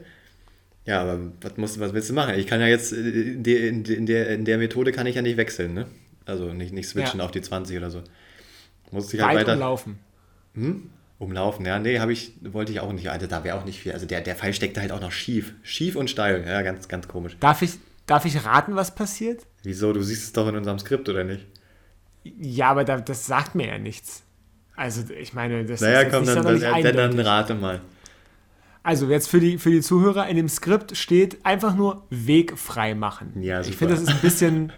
[0.86, 2.34] Ja, aber was, musst, was willst du machen?
[2.38, 5.22] Ich kann ja jetzt, äh, in der, in der, in der Methode kann ich ja
[5.22, 5.86] nicht wechseln, ne?
[6.26, 7.26] Also nicht, nicht switchen ja.
[7.26, 8.02] auf die 20 oder so.
[8.90, 9.56] Muss ich halt weiter.
[9.56, 9.98] Laufen.
[10.54, 10.90] Hm?
[11.18, 13.08] Umlaufen, ja, nee, habe ich, wollte ich auch nicht.
[13.10, 13.92] Also da wäre auch nicht viel.
[13.92, 15.54] Also der, der Pfeil steckte halt auch noch schief.
[15.62, 16.44] Schief und steil.
[16.46, 17.36] Ja, ganz, ganz komisch.
[17.38, 19.46] Darf ich, darf ich raten, was passiert?
[19.62, 19.92] Wieso?
[19.92, 21.46] Du siehst es doch in unserem Skript, oder nicht?
[22.24, 24.22] Ja, aber da, das sagt mir ja nichts.
[24.76, 27.80] Also, ich meine, das naja, ist komm, nicht dann, dann, dann rate mal.
[28.82, 32.94] Also, jetzt für die, für die Zuhörer, in dem Skript steht einfach nur Weg frei
[32.94, 33.40] machen.
[33.40, 33.70] Ja, super.
[33.70, 34.72] Ich finde, das ist ein bisschen,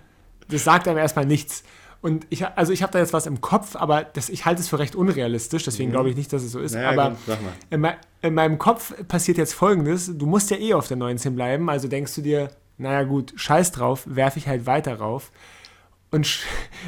[0.48, 1.64] das sagt einem erstmal nichts.
[2.00, 4.68] Und ich, also ich habe da jetzt was im Kopf, aber das, ich halte es
[4.68, 5.94] für recht unrealistisch, deswegen mhm.
[5.94, 6.74] glaube ich nicht, dass es so ist.
[6.74, 7.16] Naja, aber
[7.70, 7.86] in,
[8.22, 11.88] in, meinem Kopf passiert jetzt folgendes: Du musst ja eh auf der 19 bleiben, also
[11.88, 15.32] denkst du dir, naja, gut, scheiß drauf, werfe ich halt weiter rauf.
[16.10, 16.40] Und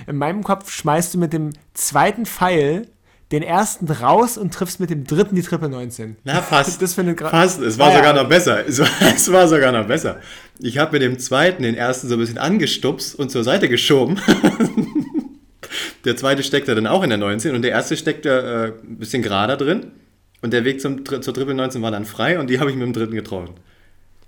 [0.07, 2.89] in meinem Kopf schmeißt du mit dem zweiten Pfeil
[3.33, 6.17] den ersten raus und triffst mit dem dritten die Triple 19.
[6.25, 6.81] Na, fast.
[6.81, 7.61] Das findet gra- fast.
[7.61, 7.97] Es war Ah, ja.
[7.99, 8.65] sogar noch besser.
[8.67, 10.21] Es war, es war sogar noch besser.
[10.61, 14.19] Ich habe mit dem zweiten den ersten so ein bisschen angestupst und zur Seite geschoben.
[16.05, 19.23] der zweite steckte dann auch in der 19 und der erste steckte äh, ein bisschen
[19.23, 19.93] gerader drin.
[20.41, 22.87] Und der Weg zum, zur Triple 19 war dann frei und die habe ich mit
[22.87, 23.55] dem dritten getroffen.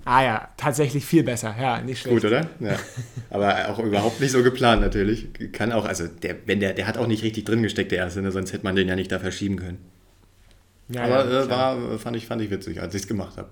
[0.04, 1.54] Ah ja, tatsächlich viel besser.
[1.60, 2.14] Ja, nicht schlecht.
[2.14, 2.48] Gut, oder?
[2.58, 2.76] Ja.
[3.28, 5.28] Aber auch überhaupt nicht so geplant natürlich.
[5.52, 8.22] Kann auch, also der, wenn der, der hat auch nicht richtig drin gesteckt, der erste,
[8.22, 8.32] ne?
[8.32, 9.78] sonst hätte man den ja nicht da verschieben können.
[10.88, 13.50] Ja, Aber ja, äh, war, fand, ich, fand ich witzig, als ich es gemacht habe.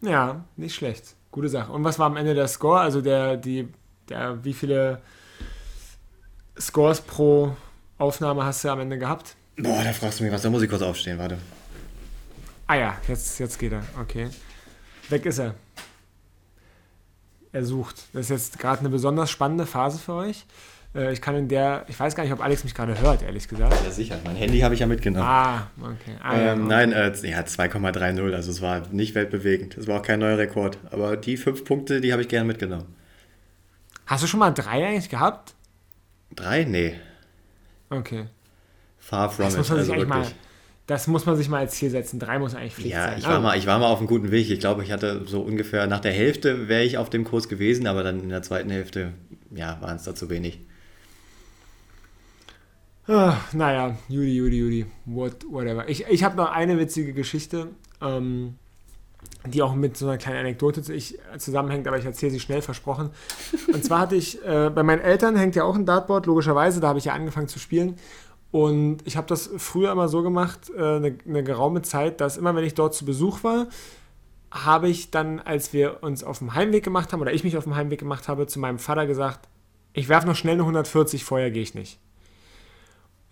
[0.00, 1.14] ja, nicht schlecht.
[1.30, 1.72] Gute Sache.
[1.72, 2.80] Und was war am Ende der Score?
[2.80, 3.68] Also der, die,
[4.08, 5.02] der, wie viele
[6.58, 7.54] Scores pro
[7.98, 9.36] Aufnahme hast du am Ende gehabt?
[9.58, 11.36] Boah, da fragst du mich was, da muss ich kurz aufstehen, warte.
[12.66, 13.82] Ah ja, jetzt, jetzt geht er.
[14.00, 14.28] Okay.
[15.10, 15.54] Weg ist er.
[17.52, 18.04] Er sucht.
[18.12, 20.44] Das ist jetzt gerade eine besonders spannende Phase für euch.
[20.94, 23.48] Äh, Ich kann in der, ich weiß gar nicht, ob Alex mich gerade hört, ehrlich
[23.48, 23.74] gesagt.
[23.84, 24.18] Ja, sicher.
[24.24, 25.26] Mein Handy habe ich ja mitgenommen.
[25.26, 26.16] Ah, okay.
[26.22, 26.68] Ah, ja, ähm, okay.
[26.68, 29.76] Nein, äh, ja, 2,30, also es war nicht weltbewegend.
[29.78, 30.78] Es war auch kein neuer Rekord.
[30.90, 32.94] Aber die fünf Punkte, die habe ich gerne mitgenommen.
[34.06, 35.54] Hast du schon mal drei eigentlich gehabt?
[36.34, 36.64] Drei?
[36.64, 36.94] Nee.
[37.88, 38.26] Okay.
[38.98, 39.58] Far from Das it.
[39.58, 40.34] muss man sich Also eigentlich mal, wirklich.
[40.86, 42.18] Das muss man sich mal als Ziel setzen.
[42.20, 43.18] Drei muss eigentlich Pflicht Ja, sein.
[43.18, 44.48] ich war, Ah, mal, ich war mal auf einem guten Weg.
[44.50, 47.86] Ich glaube, ich hatte so ungefähr nach der Hälfte wäre ich auf dem Kurs gewesen,
[47.86, 49.12] aber dann in der zweiten Hälfte,
[49.50, 50.60] ja, waren es da zu wenig.
[53.08, 55.88] Ah, naja, Judy, Judy, Judy, what, whatever.
[55.88, 57.68] Ich, ich habe noch eine witzige Geschichte,
[58.02, 58.54] ähm,
[59.46, 60.82] die auch mit so einer kleinen Anekdote
[61.38, 63.10] zusammenhängt, aber ich erzähle sie schnell, versprochen.
[63.72, 66.88] Und zwar hatte ich, äh, bei meinen Eltern hängt ja auch ein Dartboard, logischerweise, da
[66.88, 67.96] habe ich ja angefangen zu spielen.
[68.50, 72.64] Und ich habe das früher immer so gemacht, äh, eine, geraume Zeit, dass immer, wenn
[72.64, 73.66] ich dort zu Besuch war,
[74.50, 77.64] habe ich dann, als wir uns auf dem Heimweg gemacht haben, oder ich mich auf
[77.64, 79.48] dem Heimweg gemacht habe, zu meinem Vater gesagt,
[79.92, 81.98] ich werfe noch schnell eine 140, vorher gehe ich nicht.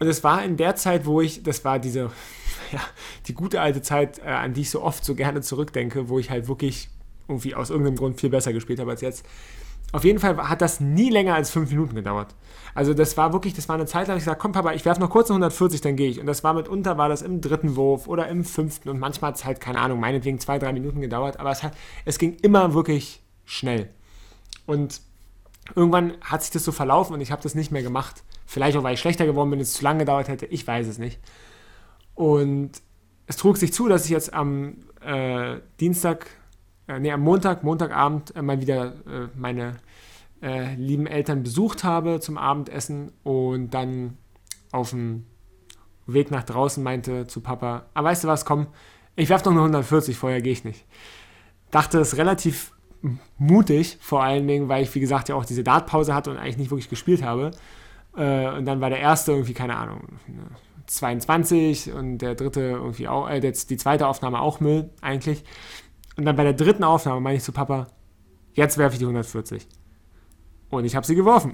[0.00, 2.10] Und es war in der Zeit, wo ich, das war diese,
[2.72, 2.80] ja,
[3.26, 6.30] die gute alte Zeit, äh, an die ich so oft so gerne zurückdenke, wo ich
[6.30, 6.90] halt wirklich
[7.28, 9.24] irgendwie aus irgendeinem Grund viel besser gespielt habe als jetzt.
[9.92, 12.34] Auf jeden Fall hat das nie länger als fünf Minuten gedauert.
[12.74, 14.84] Also das war wirklich, das war eine Zeit, da habe ich gesagt, komm Papa, ich
[14.84, 16.20] werfe noch kurz eine 140, dann gehe ich.
[16.20, 19.36] Und das war mitunter, war das im dritten Wurf oder im fünften und manchmal hat
[19.36, 22.74] es halt, keine Ahnung, meinetwegen zwei, drei Minuten gedauert, aber es, hat, es ging immer
[22.74, 23.90] wirklich schnell.
[24.66, 25.00] Und
[25.76, 28.24] irgendwann hat sich das so verlaufen und ich habe das nicht mehr gemacht.
[28.46, 30.98] Vielleicht auch, weil ich schlechter geworden bin, es zu lange gedauert hätte, ich weiß es
[30.98, 31.20] nicht.
[32.14, 32.72] Und
[33.26, 36.26] es trug sich zu, dass ich jetzt am äh, Dienstag,
[36.88, 39.76] äh, nee, am Montag, Montagabend äh, mal wieder äh, meine
[40.44, 44.18] äh, lieben Eltern besucht habe zum Abendessen und dann
[44.72, 45.24] auf dem
[46.06, 48.66] Weg nach draußen meinte zu Papa, ah, weißt du was, komm,
[49.16, 50.84] ich werfe noch eine 140, vorher gehe ich nicht.
[51.70, 52.72] Dachte es relativ
[53.38, 56.58] mutig, vor allen Dingen, weil ich, wie gesagt, ja auch diese Dartpause hatte und eigentlich
[56.58, 57.52] nicht wirklich gespielt habe.
[58.16, 60.18] Äh, und dann war der erste irgendwie, keine Ahnung,
[60.86, 65.44] 22 und der dritte irgendwie auch, äh, jetzt die zweite Aufnahme auch Müll eigentlich.
[66.16, 67.86] Und dann bei der dritten Aufnahme meine ich zu Papa,
[68.52, 69.66] jetzt werfe ich die 140.
[70.70, 71.52] Und ich habe sie geworfen.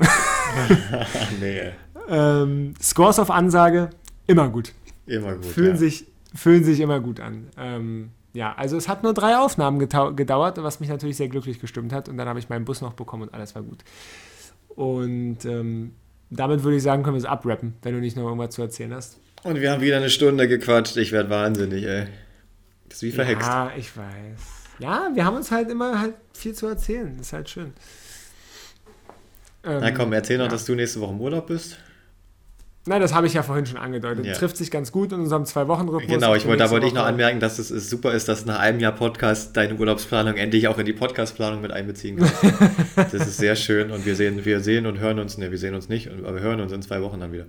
[1.40, 1.72] nee,
[2.10, 3.90] ähm, Scores auf Ansage,
[4.26, 4.72] immer gut.
[5.06, 5.46] immer gut.
[5.46, 5.76] Fühlen, ja.
[5.76, 7.46] sich, fühlen sich immer gut an.
[7.56, 11.92] Ähm, ja, also es hat nur drei Aufnahmen gedauert, was mich natürlich sehr glücklich gestimmt
[11.92, 12.08] hat.
[12.08, 13.78] Und dann habe ich meinen Bus noch bekommen und alles war gut.
[14.68, 15.94] Und ähm,
[16.30, 18.94] damit würde ich sagen, können wir es abrappen, wenn du nicht noch irgendwas zu erzählen
[18.94, 19.18] hast.
[19.42, 20.96] Und wir haben wieder eine Stunde gequatscht.
[20.96, 22.06] Ich werde wahnsinnig, ey.
[22.88, 23.46] Das ist wie verhext.
[23.46, 24.40] Ja, ich weiß.
[24.80, 27.14] Ja, wir haben uns halt immer halt viel zu erzählen.
[27.16, 27.72] Das ist halt schön.
[29.62, 30.50] Na Ähm, komm, erzähl noch, ja.
[30.50, 31.78] dass du nächste Woche im Urlaub bist.
[32.86, 34.24] Na, das habe ich ja vorhin schon angedeutet.
[34.24, 34.32] Ja.
[34.32, 36.10] Trifft sich ganz gut in unserem Zwei-Wochen-Rhythmus.
[36.10, 38.58] Genau, ich wollte, da wollte ich noch anmerken, dass es, es super ist, dass nach
[38.58, 42.42] einem Jahr Podcast deine Urlaubsplanung endlich auch in die Podcastplanung mit einbeziehen kannst.
[42.96, 45.74] das ist sehr schön und wir sehen, wir sehen und hören uns, ne, wir sehen
[45.74, 47.46] uns nicht, aber wir hören uns in zwei Wochen dann wieder.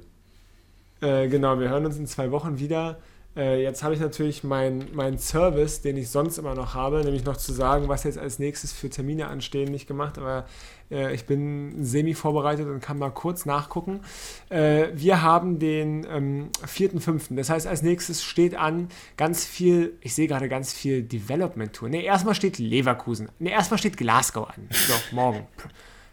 [0.99, 2.97] Äh, genau, wir hören uns in zwei Wochen wieder.
[3.35, 7.23] Äh, jetzt habe ich natürlich meinen mein Service, den ich sonst immer noch habe, nämlich
[7.23, 10.45] noch zu sagen, was jetzt als nächstes für Termine anstehen, nicht gemacht, aber
[10.91, 14.01] äh, ich bin semi vorbereitet und kann mal kurz nachgucken.
[14.49, 17.35] Äh, wir haben den ähm, 4.5.
[17.35, 21.87] Das heißt, als nächstes steht an ganz viel, ich sehe gerade ganz viel Development Tour.
[21.87, 23.29] Ne, erstmal steht Leverkusen.
[23.39, 24.67] Ne, erstmal steht Glasgow an.
[24.71, 25.47] So, morgen.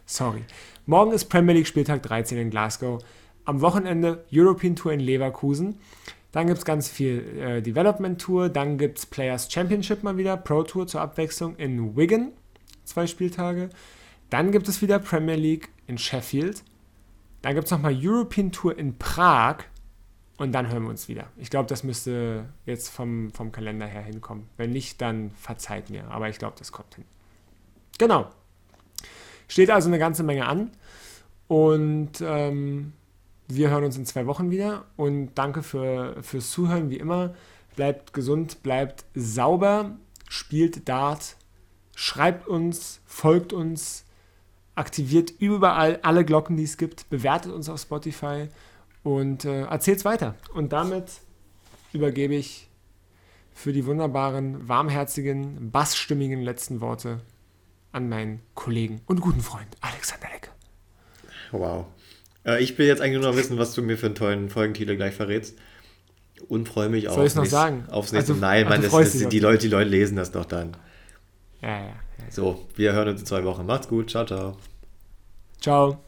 [0.05, 0.45] Sorry.
[0.85, 3.03] Morgen ist Premier League Spieltag 13 in Glasgow.
[3.43, 5.79] Am Wochenende European Tour in Leverkusen.
[6.31, 8.49] Dann gibt es ganz viel äh, Development Tour.
[8.49, 12.31] Dann gibt es Players Championship mal wieder, Pro Tour zur Abwechslung in Wigan.
[12.85, 13.69] Zwei Spieltage.
[14.29, 16.63] Dann gibt es wieder Premier League in Sheffield.
[17.41, 19.63] Dann gibt es nochmal European Tour in Prag.
[20.37, 21.25] Und dann hören wir uns wieder.
[21.37, 24.47] Ich glaube, das müsste jetzt vom, vom Kalender her hinkommen.
[24.55, 26.09] Wenn nicht, dann verzeiht mir.
[26.09, 27.03] Aber ich glaube, das kommt hin.
[27.97, 28.29] Genau.
[29.47, 30.71] Steht also eine ganze Menge an.
[31.47, 32.93] Und ähm,
[33.49, 37.33] wir hören uns in zwei Wochen wieder und danke für, fürs Zuhören wie immer.
[37.75, 39.97] Bleibt gesund, bleibt sauber,
[40.29, 41.35] spielt Dart,
[41.95, 44.05] schreibt uns, folgt uns,
[44.75, 48.47] aktiviert überall alle Glocken, die es gibt, bewertet uns auf Spotify
[49.03, 50.35] und äh, erzählt es weiter.
[50.53, 51.21] Und damit
[51.91, 52.69] übergebe ich
[53.53, 57.21] für die wunderbaren, warmherzigen, bassstimmigen letzten Worte
[57.91, 60.51] an meinen Kollegen und guten Freund Alexander Ecke.
[61.51, 61.87] Wow.
[62.45, 64.95] Äh, ich will jetzt eigentlich nur noch wissen, was du mir für einen tollen Folgentitel
[64.95, 65.57] gleich verrätst.
[66.47, 67.85] Und freue mich Soll ich noch sagen?
[67.89, 68.33] aufs nächste.
[68.33, 70.77] Also, Nein, du das, das, die, auf Leute, die Leute lesen das doch dann.
[71.61, 71.93] Ja, ja, ja.
[72.29, 73.65] So, wir hören uns in zwei Wochen.
[73.65, 74.09] Macht's gut.
[74.09, 74.57] Ciao, ciao.
[75.59, 75.99] Ciao.